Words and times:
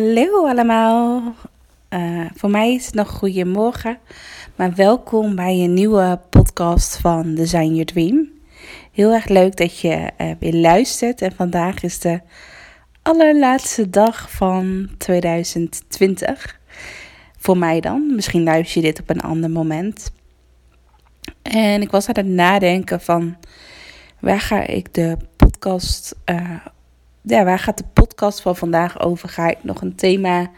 Hallo 0.00 0.46
allemaal. 0.46 1.34
Eh, 1.88 2.24
voor 2.34 2.50
mij 2.50 2.74
is 2.74 2.86
het 2.86 2.94
nog 2.94 3.08
goedemorgen, 3.10 3.98
maar 4.56 4.74
welkom 4.74 5.34
bij 5.34 5.54
een 5.54 5.74
nieuwe 5.74 6.20
podcast 6.30 6.96
van 6.96 7.34
Design 7.34 7.68
Your 7.68 7.84
Dream. 7.84 8.28
Heel 8.92 9.12
erg 9.12 9.28
leuk 9.28 9.56
dat 9.56 9.78
je 9.78 10.10
eh, 10.16 10.30
weer 10.38 10.54
luistert 10.54 11.22
en 11.22 11.32
vandaag 11.32 11.82
is 11.82 11.98
de 11.98 12.20
allerlaatste 13.02 13.90
dag 13.90 14.30
van 14.30 14.88
2020. 14.98 16.60
Voor 17.38 17.58
mij 17.58 17.80
dan. 17.80 18.14
Misschien 18.14 18.42
luister 18.42 18.82
je 18.82 18.86
dit 18.86 19.00
op 19.00 19.10
een 19.10 19.20
ander 19.20 19.50
moment. 19.50 20.12
En 21.42 21.82
ik 21.82 21.90
was 21.90 22.08
aan 22.08 22.24
het 22.24 22.26
nadenken 22.26 23.00
van 23.00 23.36
waar 24.20 24.40
ga 24.40 24.66
ik 24.66 24.94
de 24.94 25.16
podcast. 25.36 26.16
eh, 26.24 26.56
ja, 27.22 27.44
waar 27.44 27.58
gaat 27.58 27.78
de 27.78 27.84
podcast 27.92 28.40
van 28.40 28.56
vandaag 28.56 29.00
over? 29.00 29.28
Ga 29.28 29.50
ik 29.50 29.58
nog 29.62 29.80
een 29.80 29.94
thema 29.94 30.50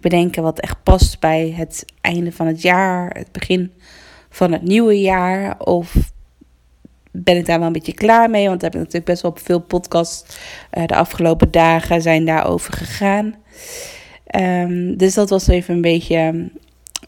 bedenken 0.00 0.42
wat 0.42 0.60
echt 0.60 0.82
past 0.82 1.20
bij 1.20 1.54
het 1.56 1.84
einde 2.00 2.32
van 2.32 2.46
het 2.46 2.62
jaar, 2.62 3.10
het 3.10 3.32
begin 3.32 3.72
van 4.28 4.52
het 4.52 4.62
nieuwe 4.62 5.00
jaar? 5.00 5.60
Of 5.60 6.12
ben 7.10 7.36
ik 7.36 7.46
daar 7.46 7.58
wel 7.58 7.66
een 7.66 7.72
beetje 7.72 7.94
klaar 7.94 8.30
mee? 8.30 8.48
Want 8.48 8.60
daar 8.60 8.70
heb 8.70 8.80
ik 8.80 8.86
natuurlijk 8.86 9.10
best 9.10 9.22
wel 9.22 9.30
op 9.30 9.38
veel 9.38 9.60
podcasts 9.60 10.38
eh, 10.70 10.86
de 10.86 10.94
afgelopen 10.94 11.50
dagen 11.50 12.02
zijn 12.02 12.24
daarover 12.24 12.72
gegaan. 12.72 13.34
Ehm, 14.26 14.96
dus 14.96 15.14
dat 15.14 15.30
was 15.30 15.46
even 15.46 15.74
een 15.74 15.80
beetje 15.80 16.50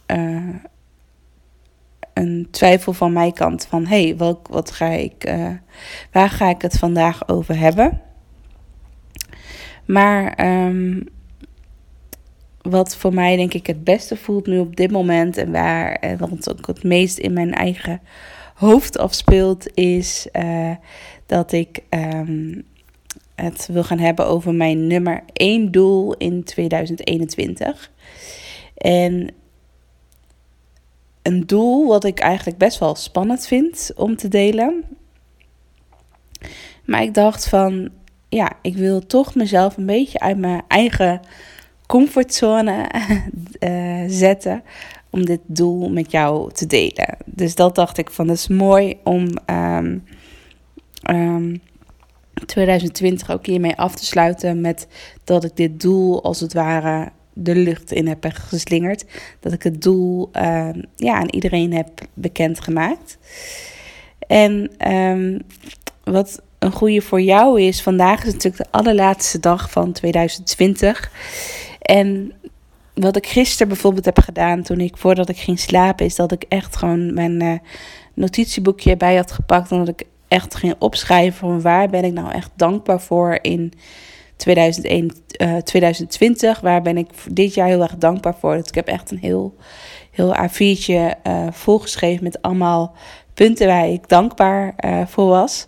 eh, 0.06 0.55
een 2.14 2.48
twijfel 2.51 2.92
van 2.92 3.12
mijn 3.12 3.33
kant 3.33 3.67
van 3.67 3.86
hey, 3.86 4.17
wat 4.51 4.70
ga 4.70 4.86
ik, 4.86 5.25
eh, 5.25 5.51
waar 6.12 6.31
ga 6.31 6.48
ik 6.48 6.62
het 6.62 6.79
vandaag 6.79 7.29
over 7.29 7.59
hebben? 7.59 8.08
Maar 9.89 10.34
ehm, 10.34 11.00
wat 12.62 12.97
voor 12.97 13.14
mij 13.14 13.36
denk 13.36 13.55
ik 13.55 13.67
het 13.67 13.84
beste 13.84 14.17
voelt 14.17 14.47
nu 14.47 14.58
op 14.58 14.77
dit 14.77 14.91
moment 14.91 15.36
en 15.36 15.53
waar 15.53 15.92
en 15.92 16.19
wat 16.19 16.50
ook 16.50 16.67
het 16.67 16.83
meest 16.83 17.19
in 17.19 17.33
mijn 17.33 17.55
eigen 17.55 18.00
hoofd 18.55 18.98
afspeelt, 18.98 19.77
is 19.77 20.28
eh, 20.33 20.70
dat 21.27 21.53
ik 21.53 21.83
ehm, 21.89 22.61
het 23.34 23.69
wil 23.72 23.84
gaan 23.84 23.98
hebben 23.98 24.27
over 24.27 24.55
mijn 24.55 24.86
nummer 24.86 25.22
1 25.33 25.70
doel 25.70 26.14
in 26.14 26.45
2021. 26.45 27.91
En 28.77 29.30
een 31.23 31.47
doel 31.47 31.86
wat 31.86 32.05
ik 32.05 32.19
eigenlijk 32.19 32.58
best 32.58 32.78
wel 32.78 32.95
spannend 32.95 33.47
vind 33.47 33.91
om 33.97 34.17
te 34.17 34.28
delen. 34.28 34.84
Maar 36.84 37.02
ik 37.02 37.14
dacht 37.14 37.48
van, 37.48 37.91
ja, 38.28 38.52
ik 38.62 38.76
wil 38.76 39.06
toch 39.06 39.34
mezelf 39.34 39.76
een 39.76 39.86
beetje 39.86 40.20
uit 40.20 40.38
mijn 40.38 40.62
eigen 40.68 41.20
comfortzone 41.86 42.90
uh, 43.61 44.05
zetten 44.24 44.62
om 45.11 45.24
dit 45.24 45.40
doel 45.46 45.89
met 45.90 46.11
jou 46.11 46.52
te 46.52 46.67
delen. 46.67 47.17
Dus 47.24 47.55
dat 47.55 47.74
dacht 47.74 47.98
ik 47.98 48.11
van, 48.11 48.27
dat 48.27 48.36
is 48.36 48.48
mooi 48.48 48.96
om 49.05 49.28
um, 49.46 50.05
um, 51.11 51.61
2020 52.46 53.30
ook 53.30 53.46
hiermee 53.46 53.77
af 53.77 53.94
te 53.94 54.05
sluiten 54.05 54.61
met 54.61 54.86
dat 55.24 55.44
ik 55.44 55.56
dit 55.56 55.80
doel 55.80 56.22
als 56.22 56.40
het 56.40 56.52
ware 56.52 57.08
de 57.33 57.55
lucht 57.55 57.92
in 57.92 58.06
heb 58.06 58.27
geslingerd. 58.30 59.05
Dat 59.40 59.52
ik 59.52 59.62
het 59.62 59.83
doel 59.83 60.30
uh, 60.33 60.68
ja, 60.96 61.14
aan 61.14 61.30
iedereen 61.30 61.72
heb 61.72 61.88
bekendgemaakt. 62.14 63.18
En 64.18 64.70
wat 66.05 66.42
een 66.58 66.73
goede 66.73 67.01
voor 67.01 67.20
jou 67.20 67.61
is, 67.61 67.83
vandaag 67.83 68.24
is 68.24 68.33
natuurlijk 68.33 68.64
de 68.64 68.79
allerlaatste 68.79 69.41
dag 69.41 69.70
van 69.70 69.92
2020. 69.92 71.11
En 71.80 72.33
wat 72.95 73.17
ik 73.17 73.27
gisteren 73.27 73.69
bijvoorbeeld 73.69 74.05
heb 74.05 74.19
gedaan 74.19 74.63
toen 74.63 74.80
ik 74.80 74.97
voordat 74.97 75.29
ik 75.29 75.36
ging 75.36 75.58
slapen, 75.58 76.07
is 76.07 76.14
dat 76.14 76.33
ik 76.33 76.45
echt 76.48 76.77
gewoon 76.77 77.14
mijn 77.14 77.42
uh, 77.42 77.58
notitieboekje 78.14 78.97
bij 78.97 79.17
had 79.17 79.33
gepakt. 79.33 79.70
En 79.70 79.79
dat 79.79 79.89
ik 79.89 80.07
echt 80.29 80.55
ging 80.55 80.74
opschrijven 80.79 81.39
van 81.39 81.61
waar 81.61 81.89
ben 81.89 82.05
ik 82.05 82.13
nou 82.13 82.33
echt 82.33 82.51
dankbaar 82.57 83.01
voor 83.01 83.39
in 83.42 83.73
2001, 84.36 85.13
uh, 85.42 85.57
2020. 85.57 86.61
Waar 86.61 86.83
ben 86.83 86.97
ik 86.97 87.08
dit 87.30 87.55
jaar 87.55 87.67
heel 87.67 87.83
erg 87.83 87.97
dankbaar 87.97 88.35
voor. 88.35 88.57
Dus 88.57 88.68
ik 88.68 88.74
heb 88.74 88.86
echt 88.86 89.11
een 89.11 89.18
heel, 89.18 89.55
heel 90.11 90.36
A4'tje 90.36 90.92
uh, 91.27 91.47
volgeschreven 91.51 92.24
met 92.24 92.42
allemaal 92.42 92.95
punten 93.35 93.67
waar 93.67 93.89
ik 93.89 94.08
dankbaar 94.08 94.74
uh, 94.85 95.07
voor 95.07 95.27
was. 95.27 95.67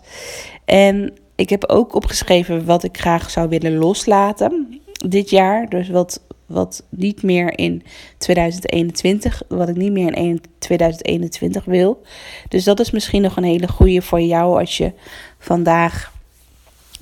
En 0.65 1.13
ik 1.35 1.49
heb 1.49 1.65
ook 1.65 1.95
opgeschreven 1.95 2.65
wat 2.65 2.83
ik 2.83 2.97
graag 2.97 3.29
zou 3.29 3.49
willen 3.49 3.77
loslaten 3.77 4.81
dit 5.07 5.29
jaar. 5.29 5.69
Dus 5.69 5.89
wat, 5.89 6.21
wat 6.45 6.83
niet 6.89 7.23
meer 7.23 7.57
in 7.57 7.83
2021, 8.17 9.41
wat 9.47 9.69
ik 9.69 9.75
niet 9.75 9.91
meer 9.91 10.15
in 10.15 10.41
2021 10.57 11.65
wil. 11.65 12.01
Dus 12.47 12.63
dat 12.63 12.79
is 12.79 12.91
misschien 12.91 13.21
nog 13.21 13.37
een 13.37 13.43
hele 13.43 13.67
goede 13.67 14.01
voor 14.01 14.21
jou 14.21 14.59
als 14.59 14.77
je 14.77 14.91
vandaag 15.39 16.11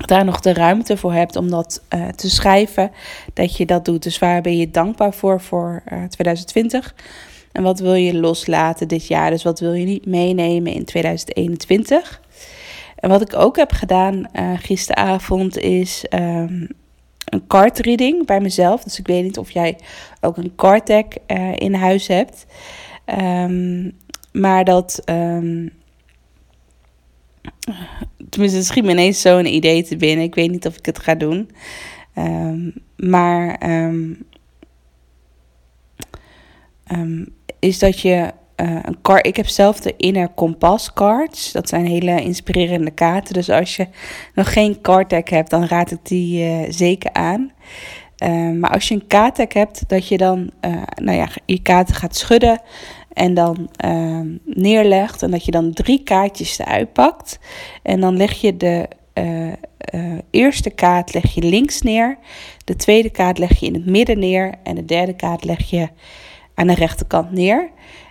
daar 0.06 0.26
nog 0.26 0.40
de 0.40 0.54
ruimte 0.54 0.98
voor 0.98 1.14
hebt 1.14 1.36
om 1.36 1.50
dat 1.50 1.82
uh, 1.96 2.08
te 2.08 2.30
schrijven, 2.30 2.92
dat 3.34 3.58
je 3.58 3.66
dat 3.66 3.86
doet. 3.86 4.04
Dus 4.04 4.20
waar 4.20 4.42
ben 4.42 4.58
je 4.58 4.72
dankbaar 4.72 5.14
voor 5.14 5.42
voor 5.42 5.84
uh, 5.92 6.04
2020? 6.04 6.96
En 7.52 7.64
wat 7.64 7.80
wil 7.80 7.94
je 7.94 8.20
loslaten 8.20 8.88
dit 8.88 9.08
jaar? 9.08 9.30
Dus 9.30 9.44
wat 9.44 9.60
wil 9.60 9.74
je 9.74 9.86
niet 9.86 10.06
meenemen 10.06 10.74
in 10.74 10.86
2021? 10.86 12.22
En 13.00 13.10
wat 13.10 13.22
ik 13.22 13.36
ook 13.36 13.56
heb 13.56 13.72
gedaan 13.72 14.16
uh, 14.34 14.52
gisteravond 14.58 15.58
is 15.58 16.06
um, 16.10 16.68
een 17.26 17.48
card 17.48 17.80
reading 17.80 18.26
bij 18.26 18.40
mezelf. 18.40 18.84
Dus 18.84 19.00
ik 19.00 19.08
weet 19.08 19.24
niet 19.24 19.38
of 19.38 19.52
jij 19.52 19.78
ook 20.22 20.38
een 20.38 20.56
card 20.56 20.88
deck 20.88 21.18
uh, 21.28 21.56
in 21.56 21.74
huis 21.74 22.08
hebt. 22.08 22.46
Um, 23.20 23.98
maar 24.32 24.64
dat. 24.64 25.02
Um, 25.06 25.72
tenminste, 28.30 28.58
het 28.58 28.68
schiet 28.68 28.84
me 28.84 28.92
ineens 28.92 29.22
zo'n 29.22 29.46
idee 29.46 29.84
te 29.84 29.98
binnen. 29.98 30.26
Ik 30.26 30.36
weet 30.36 30.52
niet 30.52 30.68
of 30.68 30.78
ik 30.78 30.86
het 30.86 31.00
ga 31.00 31.16
doen. 31.16 31.50
Maar 32.96 33.58
is 37.60 37.80
dat 37.80 38.00
je 38.00 38.32
uh, 38.62 38.80
een 38.82 39.02
card. 39.02 39.28
Ik 39.28 39.36
heb 39.36 39.48
zelf 39.48 39.80
de 39.80 39.94
Inner 39.98 40.30
Compass 40.36 40.94
cards. 40.94 41.52
Dat 41.52 41.70
zijn 41.70 41.86
hele 41.86 42.22
inspirerende 42.22 42.92
kaarten. 42.92 43.34
Dus 43.34 43.50
als 43.50 43.76
je 43.76 43.88
nog 44.34 44.54
geen 44.54 44.82
card 44.82 45.12
hebt, 45.30 45.50
dan 45.50 45.66
raad 45.66 45.92
ik 45.92 46.00
die 46.04 46.46
uh, 46.46 46.66
zeker 46.70 47.14
aan. 47.14 47.52
Uh, 48.24 48.52
maar 48.52 48.70
als 48.70 48.88
je 48.88 48.96
een 48.96 49.08
kaartdeck 49.08 49.54
hebt, 49.54 49.90
dat 49.90 50.08
je 50.08 50.18
dan 50.18 50.52
nou 50.96 51.18
ja, 51.18 51.28
je 51.46 51.62
kaarten 51.62 51.96
gaat 51.96 52.16
schudden 52.16 52.62
en 53.14 53.34
dan 53.34 53.70
neerlegt. 54.46 55.24
En 55.24 55.32
dat 55.32 55.46
je 55.46 55.52
dan 55.52 55.74
drie 55.74 56.04
kaartjes 56.04 56.60
eruit 56.60 56.94
pakt. 56.94 57.40
En 57.84 58.00
dan 58.00 58.18
leg 58.18 58.34
je 58.34 58.58
de 58.58 58.88
eerste 60.30 60.70
kaart 60.70 61.14
leg 61.14 61.34
je 61.34 61.42
links 61.42 61.82
neer. 61.82 62.18
De 62.66 62.76
tweede 62.76 63.10
kaart 63.10 63.38
leg 63.38 63.60
je 63.60 63.66
in 63.66 63.74
het 63.74 63.86
midden 63.86 64.20
neer. 64.20 64.54
En 64.64 64.76
de 64.76 64.86
derde 64.86 65.16
kaart 65.16 65.44
leg 65.44 65.70
je 65.70 65.90
aan 66.54 66.68
de 66.68 66.74
rechterkant 66.74 67.32
neer. 67.32 67.70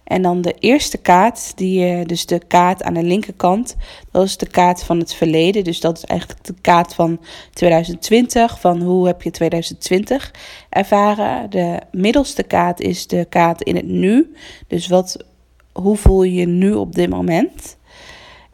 En 0.09 0.23
dan 0.23 0.41
de 0.41 0.55
eerste 0.59 0.99
kaart, 0.99 1.53
die, 1.57 2.05
dus 2.07 2.27
de 2.27 2.39
kaart 2.47 2.83
aan 2.83 2.95
de 2.95 3.03
linkerkant, 3.03 3.77
dat 4.11 4.25
is 4.25 4.37
de 4.37 4.47
kaart 4.47 4.83
van 4.83 4.99
het 4.99 5.15
verleden. 5.15 5.65
Dus 5.65 5.81
dat 5.81 5.97
is 5.97 6.05
eigenlijk 6.05 6.45
de 6.45 6.55
kaart 6.61 6.95
van 6.95 7.21
2020, 7.53 8.61
van 8.61 8.83
hoe 8.83 9.07
heb 9.07 9.23
je 9.23 9.31
2020 9.31 10.35
ervaren. 10.69 11.51
De 11.51 11.81
middelste 11.93 12.43
kaart 12.43 12.81
is 12.81 13.07
de 13.07 13.27
kaart 13.29 13.63
in 13.63 13.77
het 13.77 13.87
nu. 13.87 14.35
Dus 14.67 14.87
wat, 14.87 15.25
hoe 15.73 15.97
voel 15.97 16.23
je 16.23 16.35
je 16.35 16.47
nu 16.47 16.73
op 16.73 16.95
dit 16.95 17.11
moment? 17.11 17.77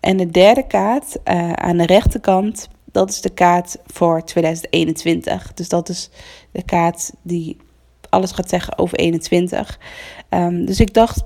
En 0.00 0.16
de 0.16 0.30
derde 0.30 0.66
kaart 0.66 1.16
uh, 1.24 1.52
aan 1.52 1.76
de 1.76 1.86
rechterkant, 1.86 2.68
dat 2.84 3.10
is 3.10 3.20
de 3.20 3.30
kaart 3.30 3.76
voor 3.86 4.24
2021. 4.24 5.52
Dus 5.54 5.68
dat 5.68 5.88
is 5.88 6.10
de 6.50 6.62
kaart 6.62 7.12
die 7.22 7.56
alles 8.08 8.32
gaat 8.32 8.48
zeggen 8.48 8.78
over 8.78 8.98
21. 8.98 9.78
Um, 10.30 10.64
dus 10.64 10.80
ik 10.80 10.94
dacht, 10.94 11.24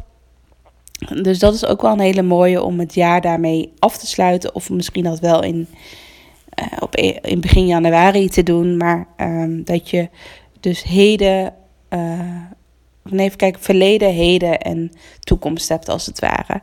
Dus 0.98 1.38
dat 1.38 1.54
is 1.54 1.66
ook 1.66 1.82
wel 1.82 1.92
een 1.92 2.00
hele 2.00 2.22
mooie 2.22 2.62
om 2.62 2.78
het 2.78 2.94
jaar 2.94 3.20
daarmee 3.20 3.72
af 3.78 3.98
te 3.98 4.06
sluiten. 4.06 4.54
Of 4.54 4.70
misschien 4.70 5.04
dat 5.04 5.20
wel 5.20 5.42
in, 5.42 5.68
eh, 6.48 6.66
op, 6.80 6.96
e- 6.96 7.18
in 7.22 7.40
begin 7.40 7.66
januari 7.66 8.28
te 8.28 8.42
doen. 8.42 8.76
Maar 8.76 9.06
ehm, 9.16 9.62
dat 9.64 9.90
je 9.90 10.08
dus 10.60 10.82
heden, 10.82 11.54
eh, 11.88 12.20
even 13.10 13.36
kijken, 13.36 13.62
verleden, 13.62 14.12
heden 14.12 14.60
en 14.60 14.92
toekomst 15.20 15.68
hebt 15.68 15.88
als 15.88 16.06
het 16.06 16.18
ware. 16.18 16.60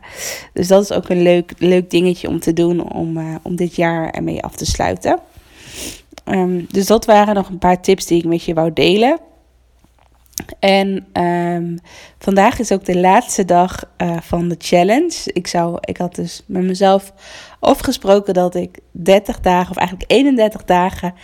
Dus 0.52 0.68
dat 0.68 0.82
is 0.82 0.92
ook 0.92 1.08
een 1.08 1.22
leuk, 1.22 1.52
leuk 1.58 1.90
dingetje 1.90 2.28
om 2.28 2.40
te 2.40 2.52
doen 2.52 2.92
om, 2.92 3.16
eh, 3.16 3.34
om 3.42 3.56
dit 3.56 3.76
jaar 3.76 4.10
ermee 4.10 4.42
af 4.42 4.56
te 4.56 4.66
sluiten. 4.66 5.20
Ehm, 6.24 6.64
dus 6.70 6.86
dat 6.86 7.04
waren 7.04 7.34
nog 7.34 7.48
een 7.48 7.58
paar 7.58 7.80
tips 7.82 8.06
die 8.06 8.18
ik 8.18 8.24
met 8.24 8.44
je 8.44 8.54
wou 8.54 8.72
delen. 8.72 9.18
En 10.58 11.06
ehm, 11.12 11.76
vandaag 12.18 12.58
is 12.58 12.72
ook 12.72 12.84
de 12.84 12.98
laatste 12.98 13.44
dag 13.44 13.84
eh, 13.96 14.16
van 14.20 14.48
de 14.48 14.56
challenge. 14.58 15.20
Ik, 15.24 15.46
zou, 15.46 15.78
ik 15.80 15.96
had 15.96 16.14
dus 16.14 16.42
met 16.46 16.62
mezelf 16.62 17.12
afgesproken 17.60 18.34
dat 18.34 18.54
ik 18.54 18.78
30 18.90 19.40
dagen, 19.40 19.70
of 19.70 19.76
eigenlijk 19.76 20.10
31 20.10 20.64
dagen, 20.64 21.14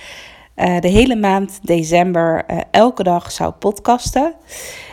eh, 0.54 0.80
de 0.80 0.88
hele 0.88 1.16
maand 1.16 1.58
december 1.62 2.44
eh, 2.46 2.58
elke 2.70 3.02
dag 3.02 3.32
zou 3.32 3.52
podcasten. 3.52 4.34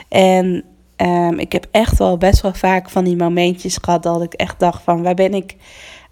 En 0.09 0.63
ehm, 0.95 1.39
ik 1.39 1.51
heb 1.51 1.67
echt 1.71 1.97
wel 1.97 2.17
best 2.17 2.41
wel 2.41 2.53
vaak 2.53 2.89
van 2.89 3.03
die 3.03 3.15
momentjes 3.15 3.77
gehad 3.81 4.03
dat 4.03 4.21
ik 4.21 4.33
echt 4.33 4.59
dacht 4.59 4.83
van 4.83 5.03
waar 5.03 5.15
ben 5.15 5.33
ik 5.33 5.55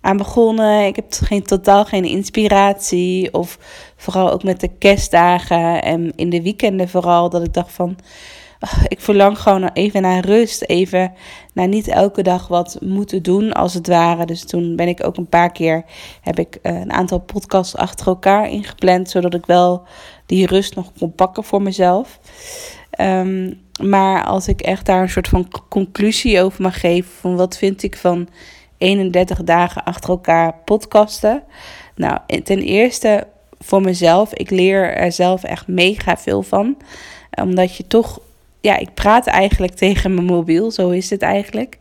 aan 0.01 0.17
begonnen. 0.17 0.85
Ik 0.85 0.95
heb 0.95 1.05
geen, 1.09 1.43
totaal 1.43 1.85
geen 1.85 2.05
inspiratie. 2.05 3.33
Of 3.33 3.57
vooral 3.95 4.31
ook 4.31 4.43
met 4.43 4.59
de 4.59 4.67
kerstdagen 4.77 5.81
en 5.83 6.11
in 6.15 6.29
de 6.29 6.41
weekenden 6.41 6.89
vooral. 6.89 7.29
Dat 7.29 7.43
ik 7.43 7.53
dacht 7.53 7.71
van, 7.71 7.97
ik 8.87 9.01
verlang 9.01 9.39
gewoon 9.39 9.69
even 9.73 10.01
naar 10.01 10.25
rust. 10.25 10.61
Even 10.61 11.13
naar 11.53 11.67
niet 11.67 11.87
elke 11.87 12.21
dag 12.21 12.47
wat 12.47 12.77
moeten 12.81 13.23
doen 13.23 13.53
als 13.53 13.73
het 13.73 13.87
ware. 13.87 14.25
Dus 14.25 14.45
toen 14.45 14.75
ben 14.75 14.87
ik 14.87 15.05
ook 15.05 15.17
een 15.17 15.29
paar 15.29 15.51
keer, 15.51 15.83
heb 16.21 16.39
ik 16.39 16.55
eh, 16.61 16.79
een 16.79 16.91
aantal 16.91 17.19
podcasts 17.19 17.75
achter 17.75 18.07
elkaar 18.07 18.49
ingepland. 18.49 19.09
Zodat 19.09 19.33
ik 19.33 19.45
wel 19.45 19.83
die 20.25 20.45
rust 20.45 20.75
nog 20.75 20.91
kon 20.99 21.15
pakken 21.15 21.43
voor 21.43 21.61
mezelf. 21.61 22.19
Ehm, 22.89 23.53
maar 23.83 24.25
als 24.25 24.47
ik 24.47 24.61
echt 24.61 24.85
daar 24.85 25.01
een 25.01 25.09
soort 25.09 25.27
van 25.27 25.47
conclusie 25.69 26.41
over 26.41 26.61
mag 26.61 26.79
geven, 26.79 27.11
van 27.19 27.35
wat 27.35 27.57
vind 27.57 27.83
ik 27.83 27.97
van 27.97 28.27
31 28.77 29.43
dagen 29.43 29.83
achter 29.83 30.09
elkaar 30.09 30.53
podcasten. 30.65 31.43
Nou, 31.95 32.19
ten 32.43 32.59
eerste 32.59 33.27
voor 33.59 33.81
mezelf, 33.81 34.33
ik 34.33 34.49
leer 34.49 34.93
er 34.93 35.11
zelf 35.11 35.43
echt 35.43 35.67
mega 35.67 36.17
veel 36.17 36.43
van. 36.43 36.77
Omdat 37.41 37.75
je 37.75 37.87
toch, 37.87 38.19
ja, 38.61 38.77
ik 38.77 38.93
praat 38.93 39.27
eigenlijk 39.27 39.73
tegen 39.85 40.13
mijn 40.13 40.25
mobiel, 40.25 40.71
zo 40.71 40.89
is 40.89 41.09
het 41.09 41.21
eigenlijk. 41.21 41.77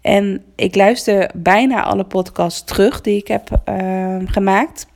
En 0.00 0.44
ik 0.56 0.74
luister 0.74 1.30
bijna 1.34 1.82
alle 1.82 2.04
podcasts 2.04 2.64
terug 2.64 3.00
die 3.00 3.16
ik 3.16 3.28
heb 3.28 3.62
uh, 3.68 4.16
gemaakt. 4.24 4.86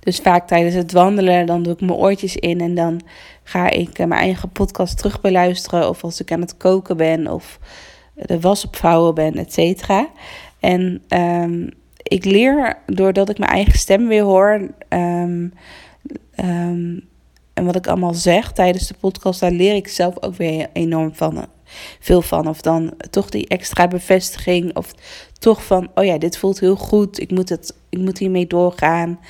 Dus 0.00 0.18
vaak 0.18 0.46
tijdens 0.46 0.74
het 0.74 0.92
wandelen, 0.92 1.46
dan 1.46 1.62
doe 1.62 1.72
ik 1.72 1.80
mijn 1.80 1.92
oortjes 1.92 2.36
in 2.36 2.60
en 2.60 2.74
dan 2.74 3.00
ga 3.42 3.70
ik 3.70 3.98
uh, 3.98 4.06
mijn 4.06 4.20
eigen 4.20 4.48
podcast 4.48 4.96
terug 4.96 5.20
beluisteren. 5.20 5.88
Of 5.88 6.04
als 6.04 6.20
ik 6.20 6.32
aan 6.32 6.40
het 6.40 6.56
koken 6.56 6.96
ben 6.96 7.26
of 7.26 7.58
de 8.26 8.40
was 8.40 8.64
opvouwen 8.64 9.14
ben, 9.14 9.34
et 9.34 9.52
cetera. 9.52 10.08
En 10.60 11.02
um, 11.08 11.70
ik 12.02 12.24
leer 12.24 12.78
doordat 12.86 13.28
ik 13.28 13.38
mijn 13.38 13.50
eigen 13.50 13.78
stem 13.78 14.08
weer 14.08 14.22
hoor. 14.22 14.70
Um, 14.88 15.52
um, 16.44 17.08
en 17.54 17.64
wat 17.64 17.76
ik 17.76 17.86
allemaal 17.86 18.14
zeg 18.14 18.52
tijdens 18.52 18.86
de 18.86 18.94
podcast, 19.00 19.40
daar 19.40 19.50
leer 19.50 19.74
ik 19.74 19.88
zelf 19.88 20.22
ook 20.22 20.34
weer 20.34 20.68
enorm 20.72 21.14
van. 21.14 21.46
Veel 22.00 22.22
van. 22.22 22.48
Of 22.48 22.60
dan 22.60 22.92
toch 23.10 23.28
die 23.28 23.48
extra 23.48 23.88
bevestiging. 23.88 24.76
Of 24.76 24.94
toch 25.38 25.64
van, 25.64 25.90
oh 25.94 26.04
ja, 26.04 26.18
dit 26.18 26.38
voelt 26.38 26.60
heel 26.60 26.76
goed. 26.76 27.20
Ik 27.20 27.30
moet, 27.30 27.48
het, 27.48 27.76
ik 27.88 27.98
moet 27.98 28.18
hiermee 28.18 28.46
doorgaan. 28.46 29.20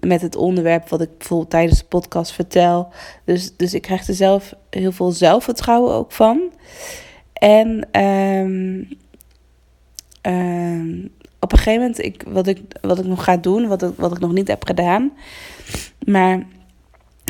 Met 0.00 0.20
het 0.20 0.36
onderwerp 0.36 0.88
wat 0.88 1.00
ik 1.00 1.18
bijvoorbeeld 1.18 1.50
tijdens 1.50 1.78
de 1.78 1.84
podcast 1.84 2.32
vertel. 2.32 2.88
Dus, 3.24 3.56
dus 3.56 3.74
ik 3.74 3.82
krijg 3.82 4.08
er 4.08 4.14
zelf 4.14 4.54
heel 4.70 4.92
veel 4.92 5.10
zelfvertrouwen 5.10 5.94
ook 5.94 6.12
van. 6.12 6.40
En 7.38 7.88
um, 8.00 8.88
um, 10.22 11.10
op 11.40 11.52
een 11.52 11.58
gegeven 11.58 11.80
moment, 11.80 12.04
ik, 12.04 12.24
wat, 12.26 12.46
ik, 12.46 12.60
wat 12.80 12.98
ik 12.98 13.04
nog 13.04 13.24
ga 13.24 13.36
doen, 13.36 13.66
wat 13.66 13.82
ik, 13.82 13.92
wat 13.96 14.12
ik 14.12 14.18
nog 14.18 14.32
niet 14.32 14.48
heb 14.48 14.64
gedaan. 14.64 15.12
Maar 16.06 16.42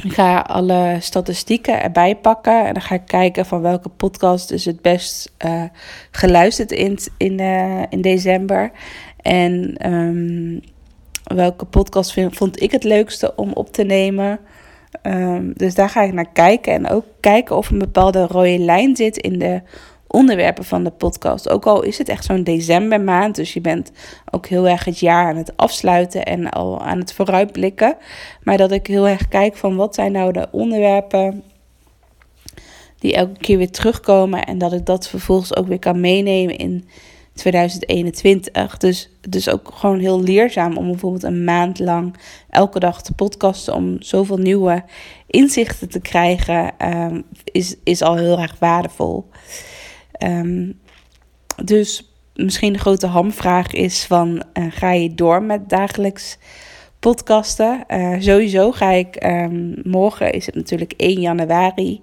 ik 0.04 0.12
ga 0.12 0.38
alle 0.38 0.96
statistieken 1.00 1.82
erbij 1.82 2.16
pakken. 2.16 2.66
En 2.66 2.72
dan 2.72 2.82
ga 2.82 2.94
ik 2.94 3.06
kijken 3.06 3.46
van 3.46 3.60
welke 3.60 3.88
podcast 3.88 4.50
is 4.50 4.64
het 4.64 4.82
best 4.82 5.32
uh, 5.44 5.62
geluisterd 6.10 6.72
in, 6.72 6.98
in, 7.16 7.40
uh, 7.40 7.82
in 7.88 8.00
december. 8.00 8.70
En 9.20 9.76
um, 9.92 10.60
welke 11.24 11.64
podcast 11.64 12.14
vond 12.30 12.62
ik 12.62 12.70
het 12.70 12.84
leukste 12.84 13.34
om 13.36 13.52
op 13.52 13.72
te 13.72 13.82
nemen. 13.82 14.38
Dus 15.54 15.74
daar 15.74 15.88
ga 15.88 16.02
ik 16.02 16.12
naar 16.12 16.32
kijken. 16.32 16.72
En 16.72 16.88
ook 16.88 17.04
kijken 17.20 17.56
of 17.56 17.70
een 17.70 17.78
bepaalde 17.78 18.26
rode 18.26 18.58
lijn 18.58 18.96
zit 18.96 19.16
in 19.16 19.38
de 19.38 19.62
onderwerpen 20.08 20.64
van 20.64 20.84
de 20.84 20.90
podcast. 20.90 21.48
Ook 21.48 21.66
al 21.66 21.82
is 21.82 21.98
het 21.98 22.08
echt 22.08 22.24
zo'n 22.24 22.42
decembermaand, 22.42 23.34
dus 23.34 23.52
je 23.52 23.60
bent 23.60 23.92
ook 24.30 24.46
heel 24.46 24.68
erg 24.68 24.84
het 24.84 24.98
jaar 24.98 25.28
aan 25.28 25.36
het 25.36 25.56
afsluiten 25.56 26.24
en 26.24 26.50
al 26.50 26.82
aan 26.82 26.98
het 26.98 27.12
vooruitblikken. 27.12 27.96
Maar 28.42 28.56
dat 28.56 28.72
ik 28.72 28.86
heel 28.86 29.08
erg 29.08 29.28
kijk 29.28 29.56
van 29.56 29.76
wat 29.76 29.94
zijn 29.94 30.12
nou 30.12 30.32
de 30.32 30.48
onderwerpen 30.50 31.42
die 32.98 33.14
elke 33.14 33.40
keer 33.40 33.58
weer 33.58 33.70
terugkomen 33.70 34.44
en 34.44 34.58
dat 34.58 34.72
ik 34.72 34.86
dat 34.86 35.08
vervolgens 35.08 35.56
ook 35.56 35.66
weer 35.66 35.78
kan 35.78 36.00
meenemen 36.00 36.56
in 36.56 36.88
2021. 37.36 38.76
Dus, 38.76 39.10
dus 39.28 39.48
ook 39.48 39.70
gewoon 39.74 39.98
heel 39.98 40.22
leerzaam 40.22 40.76
om 40.76 40.86
bijvoorbeeld 40.86 41.22
een 41.22 41.44
maand 41.44 41.78
lang 41.78 42.16
elke 42.50 42.78
dag 42.78 43.02
te 43.02 43.14
podcasten 43.14 43.74
om 43.74 43.96
zoveel 44.02 44.38
nieuwe 44.38 44.84
inzichten 45.26 45.88
te 45.88 46.00
krijgen, 46.00 46.72
um, 46.94 47.24
is, 47.44 47.76
is 47.84 48.02
al 48.02 48.16
heel 48.16 48.38
erg 48.38 48.56
waardevol. 48.58 49.28
Um, 50.18 50.80
dus 51.64 52.16
misschien 52.34 52.72
de 52.72 52.78
grote 52.78 53.06
hamvraag 53.06 53.72
is 53.72 54.04
van, 54.04 54.42
uh, 54.54 54.64
ga 54.70 54.92
je 54.92 55.14
door 55.14 55.42
met 55.42 55.68
dagelijks 55.68 56.38
podcasten? 56.98 57.84
Uh, 57.88 58.14
sowieso 58.18 58.72
ga 58.72 58.90
ik, 58.90 59.24
um, 59.24 59.74
morgen 59.82 60.32
is 60.32 60.46
het 60.46 60.54
natuurlijk 60.54 60.92
1 60.96 61.20
januari, 61.20 62.02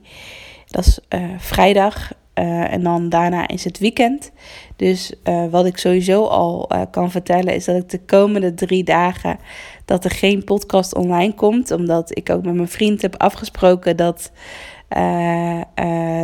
dat 0.67 0.85
is 0.85 0.99
uh, 1.09 1.23
vrijdag. 1.37 2.13
en 2.33 2.83
dan 2.83 3.09
daarna 3.09 3.47
is 3.47 3.63
het 3.63 3.79
weekend. 3.79 4.31
Dus 4.75 5.13
wat 5.49 5.65
ik 5.65 5.77
sowieso 5.77 6.25
al 6.25 6.69
kan 6.91 7.11
vertellen 7.11 7.53
is 7.53 7.65
dat 7.65 7.75
ik 7.75 7.89
de 7.89 7.99
komende 7.99 8.53
drie 8.53 8.83
dagen 8.83 9.37
dat 9.85 10.05
er 10.05 10.11
geen 10.11 10.43
podcast 10.43 10.95
online 10.95 11.33
komt. 11.33 11.71
Omdat 11.71 12.17
ik 12.17 12.29
ook 12.29 12.43
met 12.43 12.53
mijn 12.53 12.67
vriend 12.67 13.01
heb 13.01 13.15
afgesproken 13.17 13.97
dat 13.97 14.31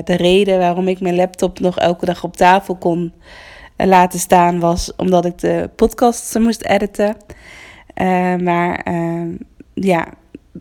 de 0.09 0.23
reden 0.23 0.59
waarom 0.59 0.87
ik 0.87 0.99
mijn 0.99 1.15
laptop 1.15 1.59
nog 1.59 1.77
elke 1.77 2.05
dag 2.05 2.23
op 2.23 2.35
tafel 2.35 2.75
kon 2.75 3.13
uh, 3.77 3.87
laten 3.87 4.19
staan 4.19 4.59
was 4.59 4.95
omdat 4.95 5.25
ik 5.25 5.37
de 5.37 5.69
podcast 5.75 6.39
moest 6.39 6.63
editen. 6.63 7.15
maar 8.43 8.83
ja, 9.73 10.07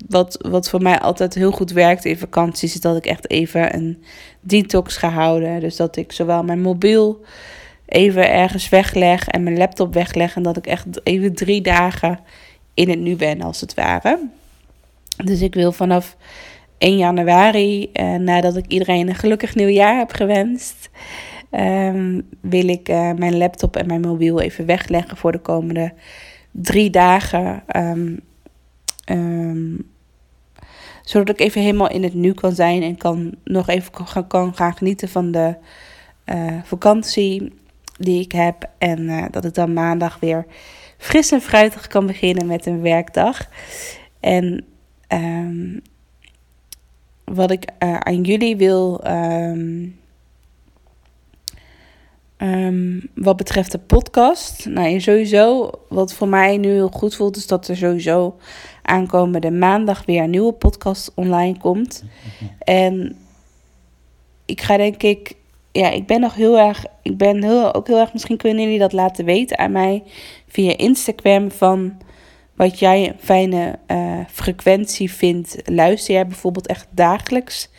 wat, 0.09 0.38
wat 0.50 0.69
voor 0.69 0.83
mij 0.83 1.00
altijd 1.00 1.35
heel 1.35 1.50
goed 1.50 1.73
werkt 1.73 2.05
in 2.05 2.19
vakanties 2.19 2.75
is 2.75 2.81
dat 2.81 2.97
ik 2.97 3.07
echt 3.07 3.31
even 3.31 3.75
een 3.75 4.02
detox 4.40 4.97
ga 4.97 5.09
houden. 5.09 5.61
Dus 5.61 5.76
dat 5.76 5.97
ik 5.97 6.12
zowel 6.12 6.43
mijn 6.43 6.61
mobiel 6.61 7.25
even 7.87 8.31
ergens 8.31 8.69
wegleg 8.69 9.28
en 9.28 9.43
mijn 9.43 9.59
laptop 9.59 9.95
wegleg. 9.95 10.37
En 10.37 10.43
dat 10.43 10.57
ik 10.57 10.67
echt 10.67 10.87
even 11.02 11.35
drie 11.35 11.61
dagen 11.61 12.21
in 12.75 12.88
het 12.88 12.99
nu 12.99 13.17
ben, 13.17 13.43
als 13.43 13.61
het 13.61 13.75
ware. 13.75 14.19
Dus 15.25 15.40
ik 15.40 15.55
wil 15.55 15.73
vanaf 15.73 16.17
1 16.78 16.97
januari, 16.97 17.90
uh, 17.92 18.14
nadat 18.14 18.56
ik 18.56 18.66
iedereen 18.66 19.08
een 19.08 19.14
gelukkig 19.14 19.54
nieuwjaar 19.54 19.99
heb 19.99 20.12
gewenst, 20.12 20.90
um, 21.50 22.28
wil 22.40 22.68
ik 22.68 22.88
uh, 22.88 23.12
mijn 23.12 23.37
laptop 23.37 23.76
en 23.76 23.87
mijn 23.87 24.00
mobiel 24.00 24.40
even 24.40 24.66
wegleggen 24.66 25.16
voor 25.16 25.32
de 25.32 25.38
komende 25.38 25.92
drie 26.50 26.90
dagen. 26.90 27.62
Um, 27.76 28.20
um, 29.11 29.90
zodat 31.02 31.28
ik 31.28 31.40
even 31.40 31.61
helemaal 31.61 31.90
in 31.90 32.02
het 32.02 32.14
nu 32.14 32.32
kan 32.32 32.52
zijn 32.52 32.82
en 32.82 32.97
kan 32.97 33.35
nog 33.44 33.68
even 33.68 33.92
kan, 33.92 34.26
kan 34.26 34.54
gaan 34.54 34.76
genieten 34.76 35.08
van 35.08 35.30
de 35.30 35.54
uh, 36.26 36.62
vakantie 36.64 37.52
die 37.97 38.20
ik 38.20 38.32
heb. 38.32 38.70
En 38.78 39.28
dat 39.30 39.44
ik 39.44 39.54
dan 39.54 39.73
maandag 39.73 40.18
weer 40.20 40.47
fris 40.99 41.32
en 41.32 41.40
fruitig 41.40 41.87
kan 41.87 42.06
beginnen 42.06 42.47
met 42.47 42.66
een 42.66 42.80
werkdag. 42.80 43.49
En 44.20 44.64
wat 47.35 47.50
ik 47.50 47.70
uh, 47.78 47.97
aan 47.97 48.23
jullie 48.23 48.56
wil. 48.56 49.00
Um, 49.06 49.99
um, 52.38 53.11
wat 53.14 53.37
betreft 53.37 53.73
de 53.73 53.78
podcast. 53.78 54.66
Nou, 54.66 55.00
sowieso, 55.00 55.70
wat 55.88 56.14
voor 56.14 56.28
mij 56.28 56.56
nu 56.56 56.70
heel 56.70 56.88
goed 56.88 57.14
voelt, 57.14 57.37
is 57.37 57.47
dat 57.47 57.68
er 57.68 57.76
sowieso 57.76 58.37
aankomende 58.82 59.50
maandag 59.50 60.04
weer 60.04 60.23
een 60.23 60.30
nieuwe 60.30 60.52
podcast 60.52 61.12
online 61.14 61.58
komt. 61.58 62.04
En 62.58 63.16
ik 64.44 64.61
ga 64.61 64.76
denk 64.76 65.02
ik 65.02 65.37
ja, 65.73 65.90
ik 65.90 66.06
ben 66.06 66.20
nog 66.20 66.35
heel 66.35 66.58
erg, 66.58 66.85
ik 67.02 67.16
ben 67.16 67.42
heel, 67.42 67.75
ook 67.75 67.87
heel 67.87 67.99
erg, 67.99 68.12
misschien 68.12 68.37
kunnen 68.37 68.62
jullie 68.62 68.78
dat 68.78 68.92
laten 68.92 69.25
weten 69.25 69.58
aan 69.58 69.73
mij 69.73 70.02
via 70.47 70.76
Instagram 70.76 71.50
van 71.50 71.97
wat 72.59 72.79
jij 72.79 73.09
een 73.09 73.19
fijne 73.19 73.79
eh, 73.87 74.19
frequentie 74.31 75.12
vindt. 75.12 75.57
Luister 75.65 76.15
jij 76.15 76.27
bijvoorbeeld 76.27 76.67
echt 76.67 76.87
dagelijks 76.91 77.71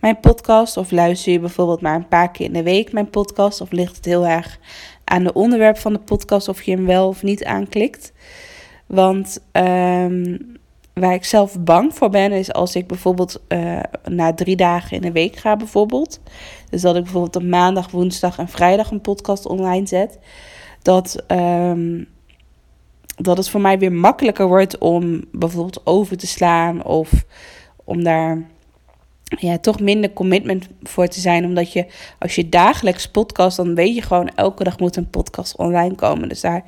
mijn 0.00 0.20
podcast? 0.20 0.76
Of 0.76 0.90
luister 0.90 1.32
je 1.32 1.40
bijvoorbeeld 1.40 1.80
maar 1.80 1.94
een 1.94 2.08
paar 2.08 2.30
keer 2.30 2.46
in 2.46 2.52
de 2.52 2.62
week 2.62 2.92
mijn 2.92 3.10
podcast? 3.10 3.60
Of 3.60 3.70
ligt 3.70 3.96
het 3.96 4.04
heel 4.04 4.26
erg 4.26 4.58
aan 5.04 5.24
de 5.24 5.32
onderwerp 5.32 5.78
van 5.78 5.92
de 5.92 5.98
podcast 5.98 6.48
of 6.48 6.62
je 6.62 6.70
hem 6.70 6.86
wel 6.86 7.08
of 7.08 7.22
niet 7.22 7.44
aanklikt? 7.44 8.12
Want 8.86 9.44
ehm, 9.52 10.36
waar 10.92 11.14
ik 11.14 11.24
zelf 11.24 11.60
bang 11.60 11.94
voor 11.94 12.10
ben, 12.10 12.32
is 12.32 12.52
als 12.52 12.74
ik 12.74 12.86
bijvoorbeeld 12.86 13.40
uh, 13.48 13.80
na 14.04 14.34
drie 14.34 14.56
dagen 14.56 14.96
in 14.96 15.02
de 15.02 15.12
week 15.12 15.36
ga, 15.36 15.56
bijvoorbeeld. 15.56 16.20
Dus 16.70 16.80
dat 16.80 16.96
ik 16.96 17.02
bijvoorbeeld 17.02 17.36
op 17.36 17.42
maandag, 17.42 17.90
woensdag 17.90 18.38
en 18.38 18.48
vrijdag 18.48 18.90
een 18.90 19.00
podcast 19.00 19.46
online 19.46 19.86
zet. 19.86 20.18
Dat, 20.82 21.24
um, 21.28 22.08
dat 23.18 23.36
het 23.36 23.50
voor 23.50 23.60
mij 23.60 23.78
weer 23.78 23.92
makkelijker 23.92 24.46
wordt 24.46 24.78
om 24.78 25.24
bijvoorbeeld 25.32 25.86
over 25.86 26.16
te 26.16 26.26
slaan 26.26 26.84
of 26.84 27.24
om 27.84 28.04
daar 28.04 28.46
ja, 29.22 29.58
toch 29.58 29.80
minder 29.80 30.12
commitment 30.12 30.68
voor 30.82 31.08
te 31.08 31.20
zijn. 31.20 31.44
Omdat 31.44 31.72
je, 31.72 31.86
als 32.18 32.34
je 32.34 32.48
dagelijks 32.48 33.10
podcast, 33.10 33.56
dan 33.56 33.74
weet 33.74 33.94
je 33.94 34.02
gewoon 34.02 34.28
elke 34.34 34.64
dag 34.64 34.78
moet 34.78 34.96
een 34.96 35.10
podcast 35.10 35.56
online 35.56 35.94
komen. 35.94 36.28
Dus 36.28 36.40
daar, 36.40 36.64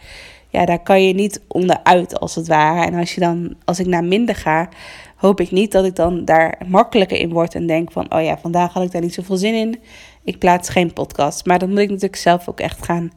ja, 0.48 0.64
daar 0.66 0.82
kan 0.82 1.02
je 1.06 1.14
niet 1.14 1.40
onderuit 1.48 2.20
als 2.20 2.34
het 2.34 2.48
ware. 2.48 2.86
En 2.86 2.94
als 2.94 3.14
je 3.14 3.20
dan, 3.20 3.54
als 3.64 3.78
ik 3.78 3.86
naar 3.86 4.04
minder 4.04 4.34
ga, 4.34 4.68
hoop 5.16 5.40
ik 5.40 5.50
niet 5.50 5.72
dat 5.72 5.84
ik 5.84 5.96
dan 5.96 6.24
daar 6.24 6.58
makkelijker 6.66 7.18
in 7.18 7.32
word 7.32 7.54
en 7.54 7.66
denk 7.66 7.92
van, 7.92 8.14
oh 8.14 8.22
ja, 8.22 8.38
vandaag 8.38 8.72
had 8.72 8.82
ik 8.84 8.92
daar 8.92 9.02
niet 9.02 9.14
zoveel 9.14 9.36
zin 9.36 9.54
in. 9.54 9.80
Ik 10.24 10.38
plaats 10.38 10.68
geen 10.68 10.92
podcast. 10.92 11.46
Maar 11.46 11.58
dat 11.58 11.68
moet 11.68 11.78
ik 11.78 11.88
natuurlijk 11.88 12.16
zelf 12.16 12.48
ook 12.48 12.60
echt 12.60 12.84
gaan 12.84 13.12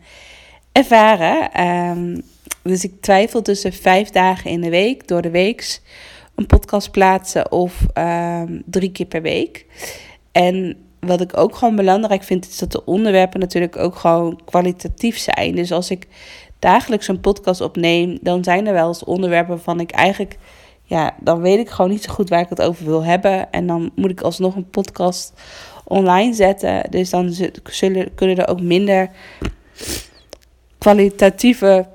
ervaren. 0.72 1.68
Um, 1.68 2.22
dus 2.62 2.84
ik 2.84 3.02
twijfel 3.02 3.42
tussen 3.42 3.74
vijf 3.74 4.10
dagen 4.10 4.52
in 4.52 4.62
de 4.62 4.70
week, 4.70 5.08
door 5.08 5.22
de 5.22 5.30
weeks 5.30 5.82
een 6.36 6.46
podcast 6.46 6.92
plaatsen 6.92 7.52
of 7.52 7.86
um, 7.98 8.64
drie 8.66 8.92
keer 8.92 9.06
per 9.06 9.22
week. 9.22 9.66
En 10.32 10.78
wat 11.00 11.22
ik 11.22 11.38
ook 11.38 11.56
gewoon 11.56 11.76
belangrijk 11.76 12.24
vind, 12.24 12.48
is 12.48 12.58
dat 12.58 12.72
de 12.72 12.86
onderwerpen 12.86 13.40
natuurlijk 13.40 13.78
ook 13.78 13.96
gewoon 13.96 14.40
kwalitatief 14.46 15.18
zijn. 15.18 15.56
Dus 15.56 15.72
als 15.72 15.90
ik 15.90 16.08
dagelijks 16.60 17.08
een 17.08 17.20
podcast 17.20 17.62
opneem, 17.62 18.18
dan 18.22 18.44
zijn 18.44 18.68
er 18.68 18.74
wel 18.74 18.88
eens 18.88 19.04
onderwerpen 19.04 19.56
waarvan 19.56 19.80
ik 19.80 19.92
eigenlijk, 19.92 20.38
ja, 20.84 21.16
dan 21.20 21.42
weet 21.42 21.60
ik 21.60 21.70
gewoon 21.70 21.92
niet 21.92 22.04
zo 22.04 22.14
goed 22.14 22.30
waar 22.30 22.42
ik 22.42 22.50
het 22.50 22.62
over 22.62 22.86
wil 22.86 23.04
hebben. 23.04 23.52
En 23.52 23.68
dan 23.68 23.92
moet 23.96 24.12
ik 24.12 24.22
alsnog 24.22 24.56
een 24.56 24.70
podcast 24.70 25.34
online 25.84 26.34
zetten. 26.34 26.92
Dus 26.92 27.10
dan 27.10 27.36
zullen, 27.64 28.14
kunnen 28.16 28.38
er 28.38 28.48
ook 28.48 28.62
minder 28.62 29.10
kwalitatieve 30.78 31.88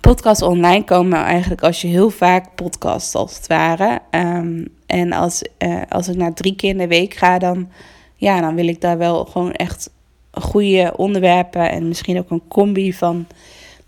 podcasts 0.00 0.42
online 0.42 0.84
komen 0.84 1.18
eigenlijk 1.18 1.62
als 1.62 1.80
je 1.80 1.88
heel 1.88 2.10
vaak 2.10 2.54
podcast 2.54 3.14
als 3.14 3.36
het 3.36 3.46
ware. 3.46 4.00
Um, 4.10 4.68
en 4.86 5.12
als, 5.12 5.42
uh, 5.58 5.82
als 5.88 6.08
ik 6.08 6.16
naar 6.16 6.34
drie 6.34 6.54
keer 6.54 6.70
in 6.70 6.78
de 6.78 6.86
week 6.86 7.14
ga, 7.14 7.38
dan, 7.38 7.68
ja, 8.16 8.40
dan 8.40 8.54
wil 8.54 8.68
ik 8.68 8.80
daar 8.80 8.98
wel 8.98 9.24
gewoon 9.24 9.52
echt 9.52 9.90
goede 10.30 10.92
onderwerpen 10.96 11.70
en 11.70 11.88
misschien 11.88 12.18
ook 12.18 12.30
een 12.30 12.48
combi 12.48 12.92
van 12.92 13.26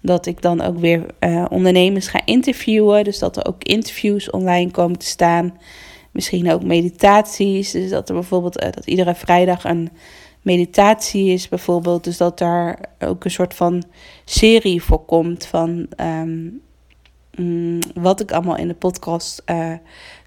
dat 0.00 0.26
ik 0.26 0.42
dan 0.42 0.60
ook 0.60 0.78
weer 0.78 1.06
uh, 1.20 1.44
ondernemers 1.48 2.06
ga 2.06 2.20
interviewen. 2.24 3.04
Dus 3.04 3.18
dat 3.18 3.36
er 3.36 3.46
ook 3.46 3.64
interviews 3.64 4.30
online 4.30 4.70
komen 4.70 4.98
te 4.98 5.06
staan. 5.06 5.58
Misschien 6.10 6.52
ook 6.52 6.64
meditaties. 6.64 7.70
Dus 7.70 7.90
dat 7.90 8.08
er 8.08 8.14
bijvoorbeeld 8.14 8.62
uh, 8.62 8.72
dat 8.72 8.86
iedere 8.86 9.14
vrijdag 9.14 9.64
een 9.64 9.90
meditatie 10.42 11.32
is 11.32 11.48
bijvoorbeeld. 11.48 12.04
Dus 12.04 12.16
dat 12.16 12.38
daar 12.38 12.78
ook 12.98 13.24
een 13.24 13.30
soort 13.30 13.54
van 13.54 13.82
serie 14.24 14.82
voor 14.82 15.04
komt 15.04 15.46
van 15.46 15.86
um, 16.00 16.60
mm, 17.34 17.78
wat 17.94 18.20
ik 18.20 18.32
allemaal 18.32 18.56
in 18.56 18.68
de 18.68 18.74
podcast 18.74 19.42
uh, 19.46 19.72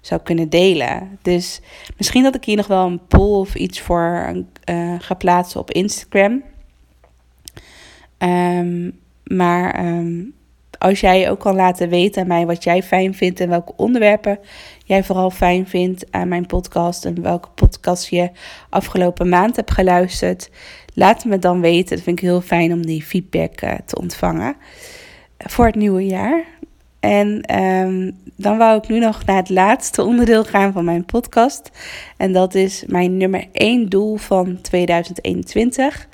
zou 0.00 0.20
kunnen 0.20 0.48
delen. 0.48 1.18
Dus 1.22 1.60
misschien 1.96 2.22
dat 2.22 2.34
ik 2.34 2.44
hier 2.44 2.56
nog 2.56 2.66
wel 2.66 2.86
een 2.86 3.06
poll 3.06 3.38
of 3.38 3.54
iets 3.54 3.80
voor 3.80 4.32
uh, 4.70 4.94
ga 4.98 5.14
plaatsen 5.14 5.60
op 5.60 5.70
Instagram. 5.70 6.42
Um, 8.18 8.98
maar 9.24 9.86
um, 9.86 10.34
als 10.84 11.00
jij 11.00 11.30
ook 11.30 11.40
kan 11.40 11.54
laten 11.54 11.88
weten 11.88 12.22
aan 12.22 12.28
mij 12.28 12.46
wat 12.46 12.64
jij 12.64 12.82
fijn 12.82 13.14
vindt 13.14 13.40
en 13.40 13.48
welke 13.48 13.72
onderwerpen 13.76 14.38
jij 14.84 15.04
vooral 15.04 15.30
fijn 15.30 15.68
vindt 15.68 16.06
aan 16.10 16.28
mijn 16.28 16.46
podcast 16.46 17.04
en 17.04 17.22
welke 17.22 17.48
podcast 17.48 18.08
je 18.08 18.30
afgelopen 18.70 19.28
maand 19.28 19.56
hebt 19.56 19.70
geluisterd, 19.70 20.50
laat 20.94 21.24
me 21.24 21.38
dan 21.38 21.60
weten. 21.60 21.96
Dat 21.96 22.04
vind 22.04 22.18
ik 22.18 22.24
heel 22.24 22.40
fijn 22.40 22.72
om 22.72 22.86
die 22.86 23.02
feedback 23.02 23.62
uh, 23.62 23.72
te 23.86 23.98
ontvangen 23.98 24.56
voor 25.38 25.66
het 25.66 25.74
nieuwe 25.74 26.06
jaar. 26.06 26.44
En 27.00 27.58
um, 27.60 28.18
dan 28.36 28.58
wou 28.58 28.78
ik 28.78 28.88
nu 28.88 28.98
nog 28.98 29.24
naar 29.24 29.36
het 29.36 29.50
laatste 29.50 30.02
onderdeel 30.02 30.44
gaan 30.44 30.72
van 30.72 30.84
mijn 30.84 31.04
podcast. 31.04 31.70
En 32.16 32.32
dat 32.32 32.54
is 32.54 32.84
mijn 32.86 33.16
nummer 33.16 33.46
1 33.52 33.88
doel 33.88 34.16
van 34.16 34.60
2021. 34.60 36.08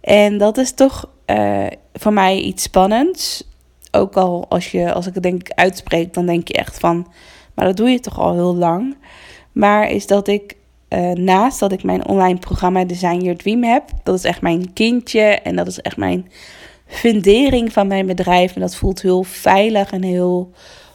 En 0.00 0.38
dat 0.38 0.58
is 0.58 0.72
toch 0.72 1.10
uh, 1.26 1.66
voor 1.92 2.12
mij 2.12 2.40
iets 2.40 2.62
spannends. 2.62 3.44
Ook 3.96 4.16
al 4.16 4.46
als, 4.48 4.70
je, 4.70 4.92
als 4.92 5.06
ik 5.06 5.14
het 5.14 5.22
denk 5.22 5.50
uitspreek, 5.50 6.14
dan 6.14 6.26
denk 6.26 6.48
je 6.48 6.54
echt 6.54 6.78
van, 6.78 7.06
maar 7.54 7.64
dat 7.64 7.76
doe 7.76 7.90
je 7.90 8.00
toch 8.00 8.18
al 8.18 8.32
heel 8.32 8.54
lang. 8.54 8.96
Maar 9.52 9.90
is 9.90 10.06
dat 10.06 10.28
ik 10.28 10.56
uh, 10.88 11.10
naast 11.10 11.60
dat 11.60 11.72
ik 11.72 11.82
mijn 11.82 12.08
online 12.08 12.38
programma 12.38 12.84
Design 12.84 13.20
Your 13.20 13.38
Dream 13.38 13.64
heb, 13.64 13.82
dat 14.02 14.14
is 14.14 14.24
echt 14.24 14.40
mijn 14.40 14.72
kindje 14.72 15.20
en 15.20 15.56
dat 15.56 15.66
is 15.66 15.80
echt 15.80 15.96
mijn 15.96 16.30
fundering 16.86 17.72
van 17.72 17.86
mijn 17.86 18.06
bedrijf. 18.06 18.54
En 18.54 18.60
dat 18.60 18.76
voelt 18.76 19.02
heel 19.02 19.22
veilig 19.22 19.92
en 19.92 20.02
heel 20.02 20.50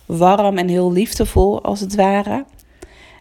warm 0.05 0.57
en 0.57 0.67
heel 0.67 0.91
liefdevol 0.91 1.63
als 1.63 1.79
het 1.79 1.95
ware. 1.95 2.45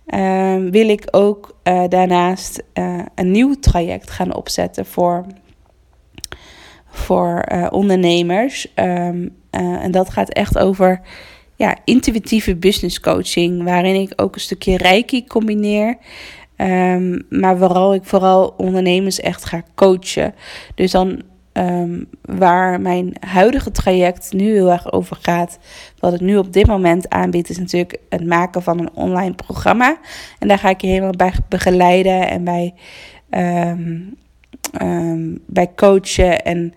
Uh, 0.07 0.71
wil 0.71 0.89
ik 0.89 1.09
ook 1.11 1.57
uh, 1.65 1.83
daarnaast 1.89 2.63
uh, 2.75 2.99
een 3.15 3.31
nieuw 3.31 3.55
traject 3.61 4.11
gaan 4.11 4.35
opzetten 4.35 4.87
voor, 4.87 5.25
voor 6.91 7.45
ondernemers. 7.71 8.67
Um, 8.75 9.39
en 9.51 9.91
dat 9.91 10.11
gaat 10.11 10.33
echt 10.33 10.59
over 10.59 11.01
ja, 11.57 11.77
intuïtieve 11.85 12.57
business 12.57 13.01
coaching, 13.01 13.63
waarin 13.63 13.95
ik 13.95 14.13
ook 14.17 14.35
een 14.35 14.41
stukje 14.41 14.77
reiki 14.77 15.27
combineer. 15.27 15.97
Um, 16.57 17.27
maar 17.29 17.57
vooral 17.57 17.95
ik 17.95 18.05
vooral 18.05 18.55
ondernemers 18.57 19.21
echt 19.21 19.45
ga 19.45 19.63
coachen. 19.75 20.35
Dus 20.75 20.91
dan 20.91 21.23
um, 21.53 22.07
waar 22.21 22.81
mijn 22.81 23.15
huidige 23.21 23.71
traject 23.71 24.33
nu 24.33 24.53
heel 24.53 24.71
erg 24.71 24.93
over 24.93 25.17
gaat, 25.21 25.59
wat 25.99 26.15
ik 26.15 26.21
nu 26.21 26.37
op 26.37 26.53
dit 26.53 26.67
moment 26.67 27.09
aanbied, 27.09 27.51
is 27.51 27.59
natuurlijk 27.59 27.97
het 28.09 28.27
maken 28.27 28.63
van 28.63 28.79
een 28.79 28.95
online 28.95 29.35
programma. 29.35 29.97
En 30.39 30.49
daar 30.49 30.59
ga 30.59 30.69
ik 30.69 30.81
je 30.81 30.87
helemaal 30.87 31.17
bij 31.17 31.33
begeleiden 31.49 32.29
en 32.29 32.45
bij, 32.45 32.75
um, 34.83 35.43
bij 35.47 35.71
coachen 35.75 36.45
en 36.45 36.75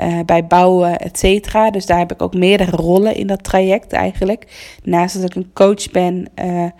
uh, 0.00 0.20
bij 0.26 0.46
bouwen, 0.46 0.98
et 0.98 1.18
cetera. 1.18 1.70
Dus 1.70 1.86
daar 1.86 1.98
heb 1.98 2.12
ik 2.12 2.22
ook 2.22 2.34
meerdere 2.34 2.76
rollen 2.76 3.14
in 3.14 3.26
dat 3.26 3.44
traject 3.44 3.92
eigenlijk. 3.92 4.74
Naast 4.82 5.14
dat 5.14 5.30
ik 5.30 5.34
een 5.34 5.50
coach 5.52 5.90
ben, 5.90 6.26
uh, 6.44 6.62
uh, 6.64 6.70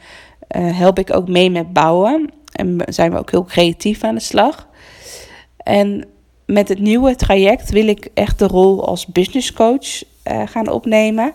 help 0.51 0.99
ik 0.99 1.15
ook 1.15 1.29
mee 1.29 1.51
met 1.51 1.73
bouwen. 1.73 2.31
En 2.53 2.83
zijn 2.87 3.11
we 3.11 3.19
ook 3.19 3.31
heel 3.31 3.45
creatief 3.45 4.03
aan 4.03 4.15
de 4.15 4.21
slag. 4.21 4.69
En 5.57 6.05
met 6.47 6.69
het 6.69 6.79
nieuwe 6.79 7.17
traject 7.17 7.71
wil 7.71 7.89
ik 7.89 8.09
echt 8.15 8.39
de 8.39 8.47
rol 8.47 8.87
als 8.87 9.07
business 9.07 9.53
coach 9.53 10.03
gaan 10.25 10.69
opnemen. 10.69 11.35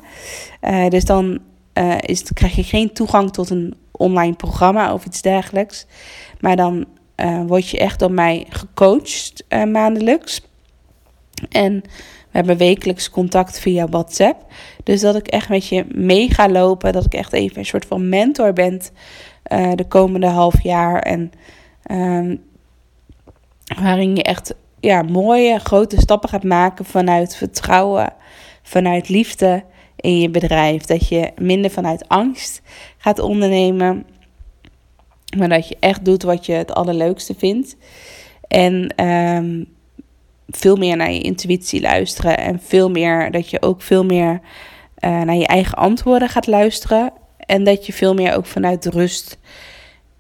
Dus 0.90 1.06
dan 1.06 1.40
is, 2.00 2.24
krijg 2.34 2.56
je 2.56 2.64
geen 2.64 2.94
toegang 2.94 3.32
tot 3.32 3.50
een 3.50 3.76
online 3.92 4.36
programma 4.36 4.94
of 4.94 5.06
iets 5.06 5.22
dergelijks. 5.22 5.86
Maar 6.40 6.56
dan 6.56 6.86
word 7.48 7.70
je 7.70 7.78
echt 7.78 8.00
door 8.00 8.12
mij 8.12 8.46
gecoacht 8.50 9.44
maandelijks. 9.68 10.42
En 11.50 11.82
we 12.32 12.38
hebben 12.38 12.58
wekelijks 12.58 13.10
contact 13.10 13.60
via 13.60 13.88
WhatsApp. 13.88 14.46
Dus 14.84 15.02
dat 15.02 15.16
ik 15.16 15.28
echt 15.28 15.50
met 15.50 15.68
je 15.68 15.86
mee 15.92 16.34
ga 16.34 16.50
lopen. 16.50 16.94
Dat 16.94 17.06
ik 17.06 17.14
echt 17.14 17.34
even 17.34 17.58
een 17.58 17.66
soort 17.66 17.86
van 17.86 18.10
mentor 18.10 18.54
ben 18.54 18.82
de 19.76 19.86
komende 19.88 20.28
half 20.28 20.64
jaar. 20.64 21.00
En 21.02 21.32
um, 21.92 22.44
waarin 23.82 24.16
je 24.16 24.24
echt 24.24 24.56
ja, 24.80 25.02
mooie 25.02 25.60
grote 25.60 26.00
stappen 26.00 26.30
gaat 26.30 26.44
maken 26.44 26.86
vanuit 26.86 27.36
vertrouwen, 27.36 28.14
vanuit 28.64 29.10
liefde 29.10 29.64
in 29.96 30.20
je 30.20 30.30
bedrijf. 30.30 30.84
Dat 30.84 31.08
je 31.08 31.32
minder 31.38 31.72
vanuit 31.72 32.08
angst 32.08 32.62
gaat 32.98 33.20
ondernemen, 33.20 34.06
maar 35.38 35.50
dat 35.50 35.68
je 35.68 35.78
echt 35.80 36.06
doet 36.06 36.24
wat 36.24 36.46
je 36.46 36.54
het 36.54 36.74
allerleukste 36.74 37.36
vindt. 37.38 37.76
En 38.48 39.04
um, 39.06 39.68
veel 40.48 40.76
meer 40.76 40.98
naar 40.98 41.12
je 41.12 41.22
intuïtie 41.22 41.82
luisteren 41.82 42.38
en 42.38 42.60
veel 42.64 42.90
meer 42.90 43.32
dat 43.32 43.50
je 43.50 43.62
ook 43.62 43.82
veel 43.82 44.06
meer 44.06 44.32
uh, 45.00 45.22
naar 45.22 45.36
je 45.36 45.48
eigen 45.48 45.78
antwoorden 45.78 46.30
gaat 46.30 46.48
luisteren. 46.48 47.12
En 47.38 47.64
dat 47.64 47.86
je 47.86 47.94
veel 47.94 48.14
meer 48.14 48.36
ook 48.36 48.46
vanuit 48.46 48.86
rust 48.86 49.38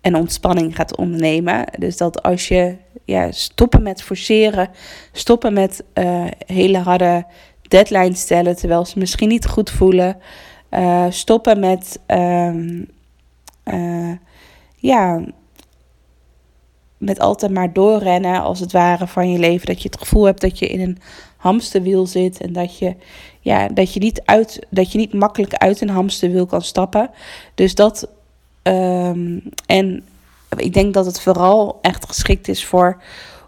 en 0.01 0.15
ontspanning 0.15 0.75
gaat 0.75 0.97
ondernemen. 0.97 1.65
Dus 1.77 1.97
dat 1.97 2.23
als 2.23 2.47
je 2.47 2.75
ja, 3.05 3.31
stoppen 3.31 3.83
met 3.83 4.03
forceren, 4.03 4.69
stoppen 5.11 5.53
met 5.53 5.83
uh, 5.93 6.25
hele 6.45 6.77
harde 6.77 7.25
deadlines 7.61 8.19
stellen 8.19 8.55
terwijl 8.55 8.85
ze 8.85 8.99
misschien 8.99 9.27
niet 9.27 9.47
goed 9.47 9.69
voelen, 9.69 10.17
uh, 10.71 11.05
stoppen 11.09 11.59
met 11.59 11.99
uh, 12.07 12.53
ja, 14.79 15.21
met 16.97 17.19
altijd 17.19 17.51
maar 17.51 17.73
doorrennen 17.73 18.41
als 18.41 18.59
het 18.59 18.71
ware 18.71 19.07
van 19.07 19.31
je 19.31 19.39
leven. 19.39 19.67
Dat 19.67 19.81
je 19.81 19.89
het 19.89 19.99
gevoel 19.99 20.23
hebt 20.23 20.41
dat 20.41 20.59
je 20.59 20.67
in 20.67 20.81
een 20.81 20.97
hamsterwiel 21.37 22.07
zit 22.07 22.41
en 22.41 22.53
dat 22.53 22.77
je, 22.77 22.95
ja, 23.39 23.67
dat 23.67 23.93
je, 23.93 23.99
niet, 23.99 24.21
uit, 24.25 24.65
dat 24.69 24.91
je 24.91 24.97
niet 24.97 25.13
makkelijk 25.13 25.53
uit 25.53 25.81
een 25.81 25.89
hamsterwiel 25.89 26.45
kan 26.45 26.61
stappen. 26.61 27.09
Dus 27.55 27.75
dat. 27.75 28.09
Um, 28.63 29.43
en 29.65 30.03
ik 30.57 30.73
denk 30.73 30.93
dat 30.93 31.05
het 31.05 31.21
vooral 31.21 31.79
echt 31.81 32.05
geschikt 32.05 32.47
is 32.47 32.65
voor 32.65 33.01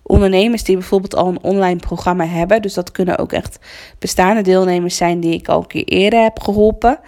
ondernemers 0.03 0.63
die 0.63 0.77
bijvoorbeeld 0.77 1.15
al 1.15 1.27
een 1.27 1.43
online 1.43 1.79
programma 1.79 2.25
hebben. 2.25 2.61
Dus 2.61 2.73
dat 2.73 2.91
kunnen 2.91 3.17
ook 3.17 3.31
echt 3.31 3.59
bestaande 3.99 4.41
deelnemers 4.41 4.97
zijn 4.97 5.19
die 5.19 5.33
ik 5.33 5.47
al 5.47 5.59
een 5.59 5.67
keer 5.67 5.83
eerder 5.85 6.21
heb 6.21 6.39
geholpen. 6.39 6.99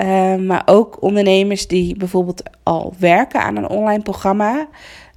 Uh, 0.00 0.34
maar 0.36 0.62
ook 0.64 1.02
ondernemers 1.02 1.66
die 1.66 1.96
bijvoorbeeld 1.96 2.42
al 2.62 2.94
werken 2.98 3.40
aan 3.40 3.56
een 3.56 3.68
online 3.68 4.02
programma. 4.02 4.68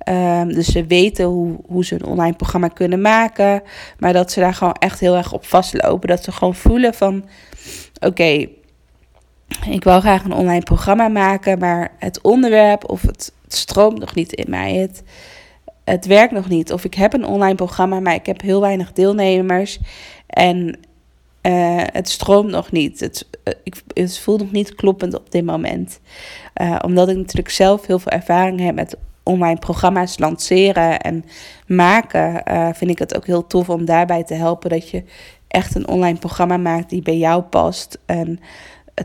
Um, 0.09 0.53
dus 0.53 0.71
ze 0.71 0.85
weten 0.85 1.25
hoe, 1.25 1.57
hoe 1.67 1.85
ze 1.85 1.95
een 1.95 2.05
online 2.05 2.35
programma 2.35 2.67
kunnen 2.67 3.01
maken. 3.01 3.63
Maar 3.99 4.13
dat 4.13 4.31
ze 4.31 4.39
daar 4.39 4.53
gewoon 4.53 4.73
echt 4.73 4.99
heel 4.99 5.15
erg 5.15 5.33
op 5.33 5.45
vastlopen. 5.45 6.09
Dat 6.09 6.23
ze 6.23 6.31
gewoon 6.31 6.55
voelen 6.55 6.93
van... 6.93 7.25
Oké, 7.99 8.47
ik 9.69 9.83
wil 9.83 9.99
graag 9.99 10.23
een 10.23 10.33
online 10.33 10.63
programma 10.63 11.07
maken. 11.07 11.59
Maar 11.59 11.91
het 11.99 12.21
onderwerp 12.21 12.89
of 12.89 13.01
het, 13.01 13.33
het 13.43 13.53
stroomt 13.55 13.99
nog 13.99 14.15
niet 14.15 14.33
in 14.33 14.49
mij. 14.49 14.73
Het, 14.73 15.03
het 15.83 16.05
werkt 16.05 16.33
nog 16.33 16.49
niet. 16.49 16.73
Of 16.73 16.83
ik 16.83 16.93
heb 16.93 17.13
een 17.13 17.25
online 17.25 17.55
programma, 17.55 17.99
maar 17.99 18.15
ik 18.15 18.25
heb 18.25 18.41
heel 18.41 18.61
weinig 18.61 18.93
deelnemers. 18.93 19.79
En 20.27 20.79
uh, 21.47 21.83
het 21.91 22.09
stroomt 22.09 22.49
nog 22.49 22.71
niet. 22.71 22.99
Het, 22.99 23.27
ik, 23.63 23.83
het 23.93 24.19
voelt 24.19 24.39
nog 24.39 24.51
niet 24.51 24.75
kloppend 24.75 25.13
op 25.13 25.31
dit 25.31 25.45
moment. 25.45 25.99
Uh, 26.61 26.79
omdat 26.81 27.09
ik 27.09 27.15
natuurlijk 27.15 27.49
zelf 27.49 27.85
heel 27.85 27.99
veel 27.99 28.11
ervaring 28.11 28.59
heb 28.59 28.75
met 28.75 28.97
online 29.23 29.59
programma's 29.59 30.19
lanceren 30.19 30.99
en 30.99 31.25
maken, 31.67 32.43
vind 32.75 32.91
ik 32.91 32.99
het 32.99 33.15
ook 33.15 33.25
heel 33.25 33.47
tof 33.47 33.69
om 33.69 33.85
daarbij 33.85 34.23
te 34.23 34.33
helpen 34.33 34.69
dat 34.69 34.89
je 34.89 35.03
echt 35.47 35.75
een 35.75 35.87
online 35.87 36.17
programma 36.17 36.57
maakt 36.57 36.89
die 36.89 37.01
bij 37.01 37.17
jou 37.17 37.41
past. 37.41 37.99
En 38.05 38.39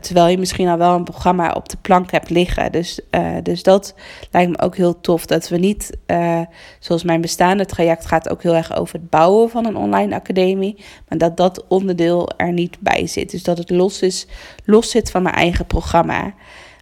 terwijl 0.01 0.27
je 0.27 0.37
misschien 0.37 0.67
al 0.67 0.77
wel 0.77 0.95
een 0.95 1.03
programma 1.03 1.51
op 1.51 1.69
de 1.69 1.77
plank 1.81 2.11
hebt 2.11 2.29
liggen. 2.29 2.71
Dus, 2.71 2.99
uh, 3.11 3.37
dus 3.43 3.63
dat 3.63 3.95
lijkt 4.31 4.51
me 4.51 4.59
ook 4.59 4.75
heel 4.75 5.01
tof. 5.01 5.25
Dat 5.25 5.49
we 5.49 5.57
niet, 5.57 5.97
uh, 6.07 6.41
zoals 6.79 7.03
mijn 7.03 7.21
bestaande 7.21 7.65
traject 7.65 8.05
gaat 8.05 8.29
ook 8.29 8.43
heel 8.43 8.55
erg 8.55 8.75
over 8.75 8.95
het 8.95 9.09
bouwen 9.09 9.49
van 9.49 9.65
een 9.65 9.75
online 9.75 10.15
academie. 10.15 10.83
Maar 11.09 11.17
dat 11.17 11.37
dat 11.37 11.65
onderdeel 11.67 12.29
er 12.37 12.51
niet 12.51 12.77
bij 12.79 13.07
zit. 13.07 13.31
Dus 13.31 13.43
dat 13.43 13.57
het 13.57 13.69
los, 13.69 14.01
is, 14.01 14.27
los 14.65 14.89
zit 14.89 15.11
van 15.11 15.23
mijn 15.23 15.35
eigen 15.35 15.65
programma. 15.65 16.33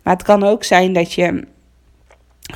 Maar 0.03 0.13
het 0.13 0.23
kan 0.23 0.43
ook 0.43 0.63
zijn 0.63 0.93
dat 0.93 1.13
je 1.13 1.47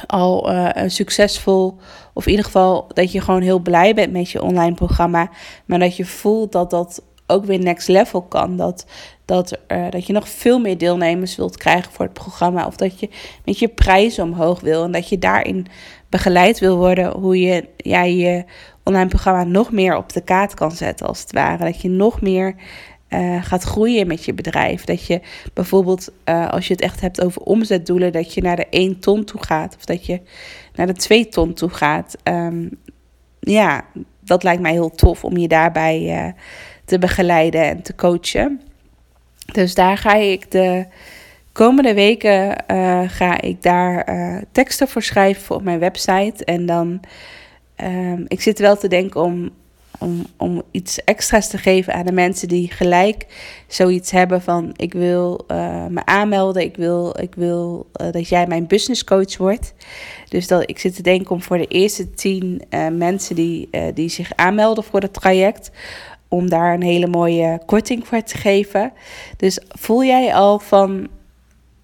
al 0.07 0.53
uh, 0.53 0.69
succesvol, 0.87 1.77
of 2.13 2.25
in 2.25 2.29
ieder 2.29 2.45
geval 2.45 2.87
dat 2.87 3.11
je 3.11 3.21
gewoon 3.21 3.41
heel 3.41 3.59
blij 3.59 3.93
bent 3.93 4.11
met 4.11 4.29
je 4.29 4.41
online 4.41 4.75
programma, 4.75 5.29
maar 5.65 5.79
dat 5.79 5.95
je 5.95 6.05
voelt 6.05 6.51
dat 6.51 6.69
dat 6.69 7.01
ook 7.27 7.45
weer 7.45 7.59
next 7.59 7.87
level 7.87 8.21
kan. 8.21 8.57
Dat, 8.57 8.85
dat, 9.25 9.57
uh, 9.67 9.89
dat 9.89 10.07
je 10.07 10.13
nog 10.13 10.29
veel 10.29 10.59
meer 10.59 10.77
deelnemers 10.77 11.35
wilt 11.35 11.57
krijgen 11.57 11.91
voor 11.91 12.05
het 12.05 12.13
programma, 12.13 12.65
of 12.65 12.75
dat 12.75 12.99
je 12.99 13.09
met 13.45 13.59
je 13.59 13.67
prijzen 13.67 14.23
omhoog 14.23 14.59
wil 14.59 14.83
en 14.83 14.91
dat 14.91 15.09
je 15.09 15.19
daarin 15.19 15.67
begeleid 16.09 16.59
wil 16.59 16.77
worden 16.77 17.11
hoe 17.11 17.39
je 17.39 17.67
ja, 17.77 18.03
je 18.03 18.45
online 18.83 19.09
programma 19.09 19.43
nog 19.43 19.71
meer 19.71 19.97
op 19.97 20.13
de 20.13 20.21
kaart 20.21 20.53
kan 20.53 20.71
zetten, 20.71 21.07
als 21.07 21.19
het 21.19 21.31
ware. 21.31 21.63
Dat 21.63 21.81
je 21.81 21.89
nog 21.89 22.21
meer 22.21 22.55
uh, 23.09 23.43
gaat 23.43 23.63
groeien 23.63 24.07
met 24.07 24.25
je 24.25 24.33
bedrijf. 24.33 24.83
Dat 24.83 25.05
je 25.05 25.21
bijvoorbeeld, 25.53 26.11
uh, 26.25 26.49
als 26.49 26.67
je 26.67 26.73
het 26.73 26.81
echt 26.81 27.01
hebt 27.01 27.23
over 27.23 27.41
omzetdoelen, 27.41 28.11
dat 28.11 28.33
je 28.33 28.41
naar 28.41 28.55
de 28.55 28.67
1 28.69 28.99
ton 28.99 29.23
toe 29.23 29.43
gaat. 29.43 29.75
Of 29.75 29.85
dat 29.85 30.05
je 30.05 30.21
naar 30.75 30.87
de 30.87 30.93
2 30.93 31.27
ton 31.27 31.53
toe 31.53 31.69
gaat. 31.69 32.17
Um, 32.23 32.69
ja, 33.39 33.85
dat 34.19 34.43
lijkt 34.43 34.61
mij 34.61 34.71
heel 34.71 34.89
tof 34.89 35.23
om 35.23 35.37
je 35.37 35.47
daarbij 35.47 36.25
uh, 36.25 36.31
te 36.85 36.99
begeleiden 36.99 37.61
en 37.63 37.81
te 37.81 37.95
coachen. 37.95 38.61
Dus 39.51 39.73
daar 39.73 39.97
ga 39.97 40.15
ik 40.15 40.51
de 40.51 40.85
komende 41.51 41.93
weken 41.93 42.63
ga 43.09 43.41
ik 43.41 43.61
daar 43.63 44.07
teksten 44.51 44.87
voor 44.87 45.01
schrijven 45.01 45.55
op 45.55 45.63
mijn 45.63 45.79
website. 45.79 46.45
En 46.45 46.65
dan, 46.65 46.99
um, 47.83 48.25
ik 48.27 48.41
zit 48.41 48.59
wel 48.59 48.77
te 48.77 48.87
denken 48.87 49.21
om 49.21 49.51
om, 49.99 50.25
om 50.37 50.61
iets 50.71 51.03
extra's 51.03 51.49
te 51.49 51.57
geven 51.57 51.93
aan 51.93 52.05
de 52.05 52.11
mensen 52.11 52.47
die 52.47 52.71
gelijk 52.71 53.25
zoiets 53.67 54.11
hebben 54.11 54.41
van 54.41 54.71
ik 54.75 54.93
wil 54.93 55.45
uh, 55.51 55.85
me 55.85 56.05
aanmelden, 56.05 56.61
ik 56.61 56.75
wil, 56.75 57.19
ik 57.19 57.35
wil 57.35 57.89
dat 58.11 58.29
jij 58.29 58.47
mijn 58.47 58.67
business 58.67 59.03
coach 59.03 59.37
wordt. 59.37 59.73
Dus 60.29 60.47
dat, 60.47 60.69
ik 60.69 60.79
zit 60.79 60.95
te 60.95 61.01
denken 61.01 61.31
om 61.31 61.41
voor 61.41 61.57
de 61.57 61.67
eerste 61.67 62.09
tien 62.09 62.61
mensen 62.91 63.35
die, 63.35 63.69
die 63.93 64.09
zich 64.09 64.31
aanmelden 64.35 64.83
voor 64.83 64.99
het 64.99 65.13
traject, 65.13 65.71
om 66.27 66.49
daar 66.49 66.73
een 66.73 66.83
hele 66.83 67.07
mooie 67.07 67.59
korting 67.65 68.07
voor 68.07 68.23
te 68.23 68.37
geven. 68.37 68.93
Dus 69.37 69.59
voel 69.67 70.03
jij 70.03 70.33
al 70.33 70.59
van, 70.59 71.07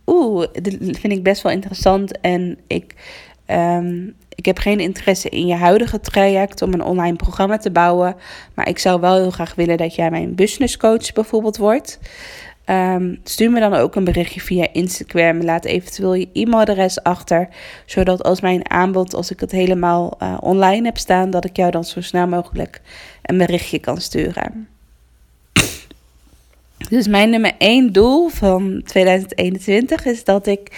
oeh, 0.06 0.46
dit 0.52 0.78
vind 0.80 1.14
ik 1.14 1.24
best 1.24 1.42
wel 1.42 1.52
interessant 1.52 2.20
en 2.20 2.58
ik... 2.68 2.96
Um, 3.48 4.16
ik 4.42 4.48
heb 4.48 4.58
geen 4.58 4.80
interesse 4.80 5.30
in 5.30 5.48
je 5.48 5.56
huidige 5.56 6.00
traject 6.00 6.62
om 6.62 6.74
een 6.74 6.84
online 6.84 7.16
programma 7.16 7.58
te 7.58 7.72
bouwen. 7.72 8.16
Maar 8.54 8.68
ik 8.68 8.80
zou 8.80 9.00
wel 9.00 9.16
heel 9.16 9.32
graag 9.32 9.56
willen 9.56 9.78
dat 9.78 9.96
jij 9.96 10.10
mijn 10.10 10.36
business 10.36 10.78
coach 10.78 11.14
bijvoorbeeld 11.14 11.58
wordt. 11.58 12.00
Um, 12.66 13.20
stuur 13.24 13.52
me 13.52 13.60
dan 13.60 13.74
ook 13.74 13.96
een 13.96 14.04
berichtje 14.04 14.42
via 14.42 14.68
Instagram. 14.72 15.42
Laat 15.42 15.66
eventueel 15.66 16.14
je 16.14 16.30
e-mailadres 16.34 17.04
achter. 17.04 17.48
Zodat 17.86 18.24
als 18.24 18.42
mijn 18.42 18.70
aanbod, 18.70 19.14
als 19.14 19.32
ik 19.32 19.40
het 19.40 19.52
helemaal 19.52 20.18
uh, 20.20 20.38
online 20.40 20.86
heb 20.86 20.98
staan, 20.98 21.30
dat 21.30 21.46
ik 21.46 21.56
jou 21.56 21.72
dan 21.72 21.84
zo 21.84 22.02
snel 22.02 22.28
mogelijk 22.28 22.82
een 23.22 23.38
berichtje 23.38 23.80
kan 23.80 23.98
sturen. 23.98 24.71
Dus 26.92 27.08
mijn 27.08 27.30
nummer 27.30 27.54
één 27.58 27.94
doel 27.94 28.30
van 28.30 28.82
2021 28.86 30.06
is 30.06 30.24
dat 30.24 30.48
ik 30.48 30.72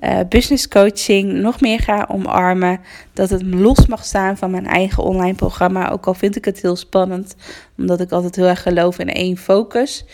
uh, 0.00 0.18
business 0.28 0.68
coaching 0.68 1.32
nog 1.32 1.60
meer 1.60 1.80
ga 1.80 2.06
omarmen. 2.08 2.80
Dat 3.12 3.30
het 3.30 3.42
los 3.42 3.86
mag 3.86 4.04
staan 4.04 4.36
van 4.36 4.50
mijn 4.50 4.66
eigen 4.66 5.02
online 5.02 5.34
programma. 5.34 5.90
Ook 5.90 6.06
al 6.06 6.14
vind 6.14 6.36
ik 6.36 6.44
het 6.44 6.62
heel 6.62 6.76
spannend, 6.76 7.36
omdat 7.78 8.00
ik 8.00 8.12
altijd 8.12 8.36
heel 8.36 8.46
erg 8.46 8.62
geloof 8.62 8.98
in 8.98 9.08
één 9.08 9.36
focus. 9.36 10.04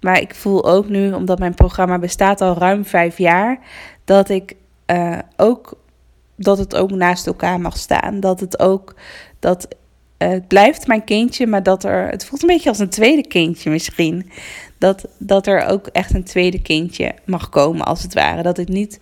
Maar 0.00 0.20
ik 0.20 0.34
voel 0.34 0.64
ook 0.64 0.88
nu, 0.88 1.12
omdat 1.12 1.38
mijn 1.38 1.54
programma 1.54 1.98
bestaat 1.98 2.40
al 2.40 2.58
ruim 2.58 2.84
vijf 2.84 3.18
jaar, 3.18 3.58
dat 4.04 4.28
ik 4.28 4.54
uh, 4.86 5.18
ook 5.36 5.78
dat 6.36 6.58
het 6.58 6.76
ook 6.76 6.90
naast 6.90 7.26
elkaar 7.26 7.60
mag 7.60 7.76
staan. 7.76 8.20
Dat 8.20 8.40
het 8.40 8.58
ook 8.58 8.94
dat 9.38 9.68
uh, 10.18 10.28
het 10.28 10.48
blijft 10.48 10.86
mijn 10.86 11.04
kindje, 11.04 11.46
maar 11.46 11.62
dat 11.62 11.84
er 11.84 12.08
het 12.08 12.24
voelt 12.24 12.42
een 12.42 12.48
beetje 12.48 12.68
als 12.68 12.78
een 12.78 12.88
tweede 12.88 13.26
kindje 13.26 13.70
misschien 13.70 14.30
dat, 14.82 15.08
dat 15.18 15.46
er 15.46 15.66
ook 15.66 15.86
echt 15.86 16.14
een 16.14 16.24
tweede 16.24 16.62
kindje 16.62 17.14
mag 17.24 17.48
komen, 17.48 17.86
als 17.86 18.02
het 18.02 18.14
ware. 18.14 18.42
Dat 18.42 18.58
ik 18.58 18.68
niet 18.68 19.00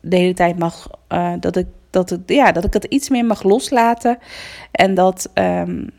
de 0.00 0.16
hele 0.16 0.34
tijd 0.34 0.58
mag, 0.58 0.90
uh, 1.08 1.32
dat, 1.40 1.56
ik, 1.56 1.66
dat, 1.90 2.18
ja, 2.26 2.52
dat 2.52 2.64
ik 2.64 2.72
het 2.72 2.84
iets 2.84 3.08
meer 3.08 3.24
mag 3.24 3.42
loslaten. 3.42 4.18
En 4.70 4.94
dat, 4.94 5.30
um, 5.34 5.90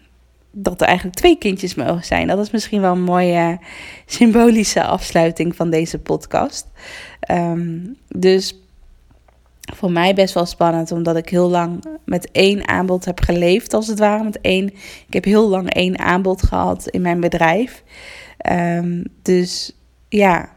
dat 0.52 0.82
er 0.82 0.88
eigenlijk 0.88 1.17
twee 1.17 1.38
kindjes 1.38 1.76
mogen 1.76 2.04
zijn. 2.04 2.28
Dat 2.28 2.39
is 2.39 2.52
misschien 2.52 2.82
wel 2.82 2.91
een 2.91 3.04
mooie 3.04 3.60
symbolische 4.06 4.84
afsluiting 4.84 5.56
van 5.56 5.69
deze 5.69 6.00
podcast. 6.00 6.67
Um, 7.32 7.98
dus 8.08 8.58
voor 9.74 9.91
mij 9.91 10.13
best 10.13 10.34
wel 10.34 10.46
spannend, 10.46 10.91
omdat 10.91 11.15
ik 11.15 11.30
heel 11.30 11.50
lang 11.50 11.84
met 12.06 12.32
één 12.32 12.67
aanbod 12.67 13.06
heb 13.06 13.19
geleefd, 13.22 13.74
als 13.74 13.88
het 13.88 14.00
ware. 14.00 14.24
Met 14.24 14.41
één, 14.41 14.67
ik 15.08 15.13
heb 15.13 15.24
heel 15.24 15.50
lang 15.50 15.74
één 15.74 16.00
aanbod 16.00 16.43
gehad 16.43 16.88
in 16.88 17.02
mijn 17.02 17.19
bedrijf. 17.19 17.84
Um, 18.52 19.04
dus 19.22 19.76
ja, 20.10 20.50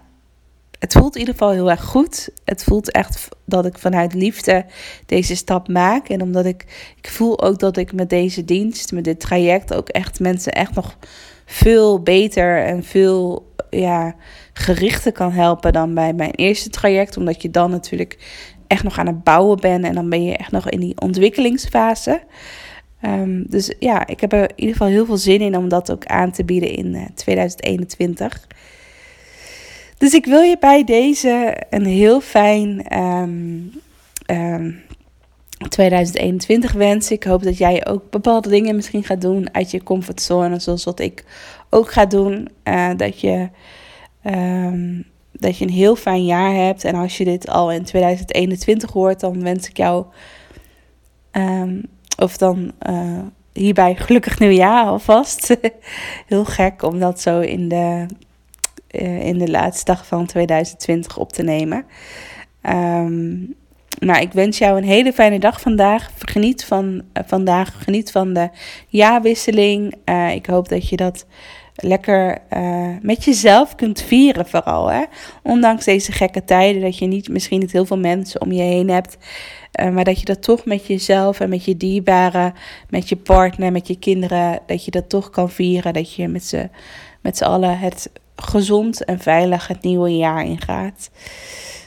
het 0.78 0.92
voelt 0.92 1.14
in 1.14 1.20
ieder 1.20 1.34
geval 1.34 1.52
heel 1.52 1.70
erg 1.70 1.84
goed. 1.84 2.28
Het 2.44 2.64
voelt 2.64 2.90
echt 2.90 3.28
dat 3.44 3.66
ik 3.66 3.78
vanuit 3.78 4.14
liefde 4.14 4.64
deze 5.06 5.36
stap 5.36 5.68
maak. 5.68 6.08
En 6.08 6.22
omdat 6.22 6.44
ik, 6.44 6.92
ik 6.96 7.08
voel 7.08 7.42
ook 7.42 7.58
dat 7.58 7.76
ik 7.76 7.92
met 7.92 8.10
deze 8.10 8.44
dienst, 8.44 8.92
met 8.92 9.04
dit 9.04 9.20
traject, 9.20 9.74
ook 9.74 9.88
echt 9.88 10.20
mensen 10.20 10.52
echt 10.52 10.74
nog 10.74 10.96
veel 11.44 12.02
beter 12.02 12.64
en 12.64 12.84
veel 12.84 13.52
ja, 13.70 14.14
gerichter 14.52 15.12
kan 15.12 15.32
helpen 15.32 15.72
dan 15.72 15.94
bij 15.94 16.12
mijn 16.12 16.34
eerste 16.34 16.70
traject. 16.70 17.16
Omdat 17.16 17.42
je 17.42 17.50
dan 17.50 17.70
natuurlijk 17.70 18.18
echt 18.66 18.82
nog 18.82 18.98
aan 18.98 19.06
het 19.06 19.24
bouwen 19.24 19.60
bent 19.60 19.84
en 19.84 19.94
dan 19.94 20.08
ben 20.08 20.24
je 20.24 20.36
echt 20.36 20.50
nog 20.50 20.68
in 20.68 20.80
die 20.80 21.00
ontwikkelingsfase. 21.00 22.22
Um, 23.06 23.44
dus 23.48 23.74
ja, 23.78 24.06
ik 24.06 24.20
heb 24.20 24.32
er 24.32 24.42
in 24.42 24.54
ieder 24.56 24.72
geval 24.72 24.88
heel 24.88 25.06
veel 25.06 25.16
zin 25.16 25.40
in 25.40 25.56
om 25.56 25.68
dat 25.68 25.90
ook 25.90 26.06
aan 26.06 26.30
te 26.30 26.44
bieden 26.44 26.70
in 26.70 26.94
uh, 26.94 27.04
2021. 27.14 28.46
Dus 29.98 30.14
ik 30.14 30.26
wil 30.26 30.40
je 30.40 30.56
bij 30.60 30.84
deze 30.84 31.62
een 31.70 31.86
heel 31.86 32.20
fijn 32.20 32.98
um, 32.98 33.72
um, 34.26 34.84
2021 35.68 36.72
wens. 36.72 37.10
Ik 37.10 37.24
hoop 37.24 37.42
dat 37.42 37.58
jij 37.58 37.86
ook 37.86 38.10
bepaalde 38.10 38.48
dingen 38.48 38.76
misschien 38.76 39.04
gaat 39.04 39.20
doen 39.20 39.54
uit 39.54 39.70
je 39.70 39.82
comfortzone, 39.82 40.58
zoals 40.58 40.84
wat 40.84 41.00
ik 41.00 41.24
ook 41.70 41.92
ga 41.92 42.06
doen. 42.06 42.48
Eh, 42.62 42.90
dat, 42.96 43.20
je, 43.20 43.48
ehm, 44.22 45.02
dat 45.32 45.58
je 45.58 45.64
een 45.64 45.70
heel 45.70 45.96
fijn 45.96 46.24
jaar 46.24 46.54
hebt. 46.54 46.84
En 46.84 46.94
als 46.94 47.16
je 47.16 47.24
dit 47.24 47.48
al 47.48 47.72
in 47.72 47.84
2021 47.84 48.92
hoort, 48.92 49.20
dan 49.20 49.42
wens 49.42 49.68
ik 49.68 49.76
jou. 49.76 50.04
Of 52.16 52.36
dan 52.36 52.72
eh, 52.78 53.18
hierbij 53.52 53.94
gelukkig 53.94 54.38
nieuwjaar 54.38 54.86
alvast. 54.86 55.56
heel 56.26 56.44
gek 56.44 56.82
om 56.82 56.98
dat 56.98 57.20
zo 57.20 57.40
in 57.40 57.68
de, 57.68 58.06
eh, 58.86 59.26
in 59.26 59.38
de 59.38 59.50
laatste 59.50 59.84
dag 59.84 60.06
van 60.06 60.26
2020 60.26 61.16
op 61.16 61.32
te 61.32 61.42
nemen. 61.42 61.84
Ehm, 62.60 63.36
nou, 63.98 64.20
ik 64.20 64.32
wens 64.32 64.58
jou 64.58 64.76
een 64.76 64.84
hele 64.84 65.12
fijne 65.12 65.38
dag 65.38 65.60
vandaag. 65.60 66.10
Geniet 66.18 66.64
van 66.64 67.02
eh, 67.12 67.22
vandaag. 67.26 67.82
Geniet 67.84 68.10
van 68.10 68.32
de 68.32 68.50
jaarwisseling. 68.88 69.94
Ik 70.34 70.46
hoop 70.46 70.68
dat 70.68 70.88
je 70.88 70.96
dat 70.96 71.26
lekker 71.76 72.38
eh, 72.48 72.88
met 73.00 73.24
jezelf 73.24 73.74
kunt 73.74 74.02
vieren, 74.02 74.46
vooral. 74.46 74.90
Hè? 74.90 75.02
Ondanks 75.42 75.84
deze 75.84 76.12
gekke 76.12 76.44
tijden, 76.44 76.82
dat 76.82 76.98
je 76.98 77.06
niet, 77.06 77.28
misschien 77.28 77.60
niet 77.60 77.72
heel 77.72 77.86
veel 77.86 77.98
mensen 77.98 78.40
om 78.40 78.52
je 78.52 78.62
heen 78.62 78.90
hebt. 78.90 79.16
eh, 79.72 79.90
maar 79.90 80.04
dat 80.04 80.18
je 80.18 80.24
dat 80.24 80.42
toch 80.42 80.64
met 80.64 80.86
jezelf 80.86 81.40
en 81.40 81.48
met 81.48 81.64
je 81.64 81.76
dierbaren, 81.76 82.54
met 82.88 83.08
je 83.08 83.16
partner, 83.16 83.72
met 83.72 83.86
je 83.86 83.98
kinderen, 83.98 84.60
dat 84.66 84.84
je 84.84 84.90
dat 84.90 85.08
toch 85.08 85.30
kan 85.30 85.50
vieren. 85.50 85.92
Dat 85.92 86.14
je 86.14 86.28
met 86.28 86.44
z'n 86.44 86.70
met 87.20 87.36
z'n 87.36 87.44
allen 87.44 87.78
het 87.78 88.10
gezond 88.36 89.04
en 89.04 89.18
veilig 89.18 89.66
het 89.66 89.82
nieuwe 89.82 90.16
jaar 90.16 90.44
ingaat. 90.44 91.10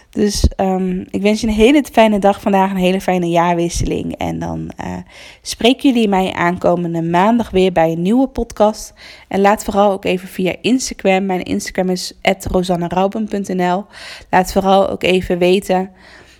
Dus 0.10 0.48
ehm, 0.56 1.04
ik 1.10 1.22
wens 1.22 1.42
je 1.42 1.48
een 1.48 1.54
hele 1.54 1.84
fijne 1.92 2.20
dag 2.20 2.42
vandaag, 2.42 2.72
een 2.72 2.78
hele 2.78 3.02
fijne 3.02 3.30
jaarwisseling. 3.30 4.18
En 4.18 4.40
dan 4.40 4.72
eh 4.78 4.98
spreken 5.42 5.94
jullie 5.94 6.08
mij 6.08 6.34
aankomende 6.34 7.02
maandag 7.02 7.50
weer 7.50 7.72
bij 7.72 7.92
een 7.92 8.02
nieuwe 8.02 8.28
podcast. 8.28 8.94
En 9.28 9.42
laat 9.42 9.64
vooral 9.64 9.92
ook 9.92 10.06
even 10.06 10.28
via 10.28 10.56
Instagram, 10.62 11.26
mijn 11.26 11.44
Instagram 11.44 11.90
is 11.90 12.14
rosannerauben.nl. 12.44 13.86
Laat 14.30 14.52
vooral 14.52 14.90
ook 14.90 15.04
even 15.04 15.38
weten 15.38 15.92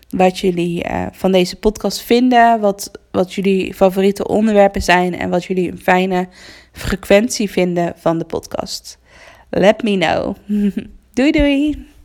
wat 0.10 0.40
jullie 0.40 0.84
eh, 0.84 1.06
van 1.12 1.32
deze 1.32 1.56
podcast 1.56 2.02
vinden. 2.02 2.60
Wat, 2.60 2.92
wat 3.12 3.34
jullie 3.34 3.74
favoriete 3.74 4.28
onderwerpen 4.28 4.82
zijn. 4.82 5.20
En 5.20 5.30
wat 5.30 5.46
jullie 5.46 5.72
een 5.72 5.80
fijne 5.80 6.28
frequentie 6.72 7.50
vinden 7.50 7.94
van 7.96 8.18
de 8.18 8.26
podcast. 8.26 9.00
Let 9.50 9.84
me 9.84 9.98
know. 9.98 10.36
doei 11.14 11.32
doei! 11.32 11.98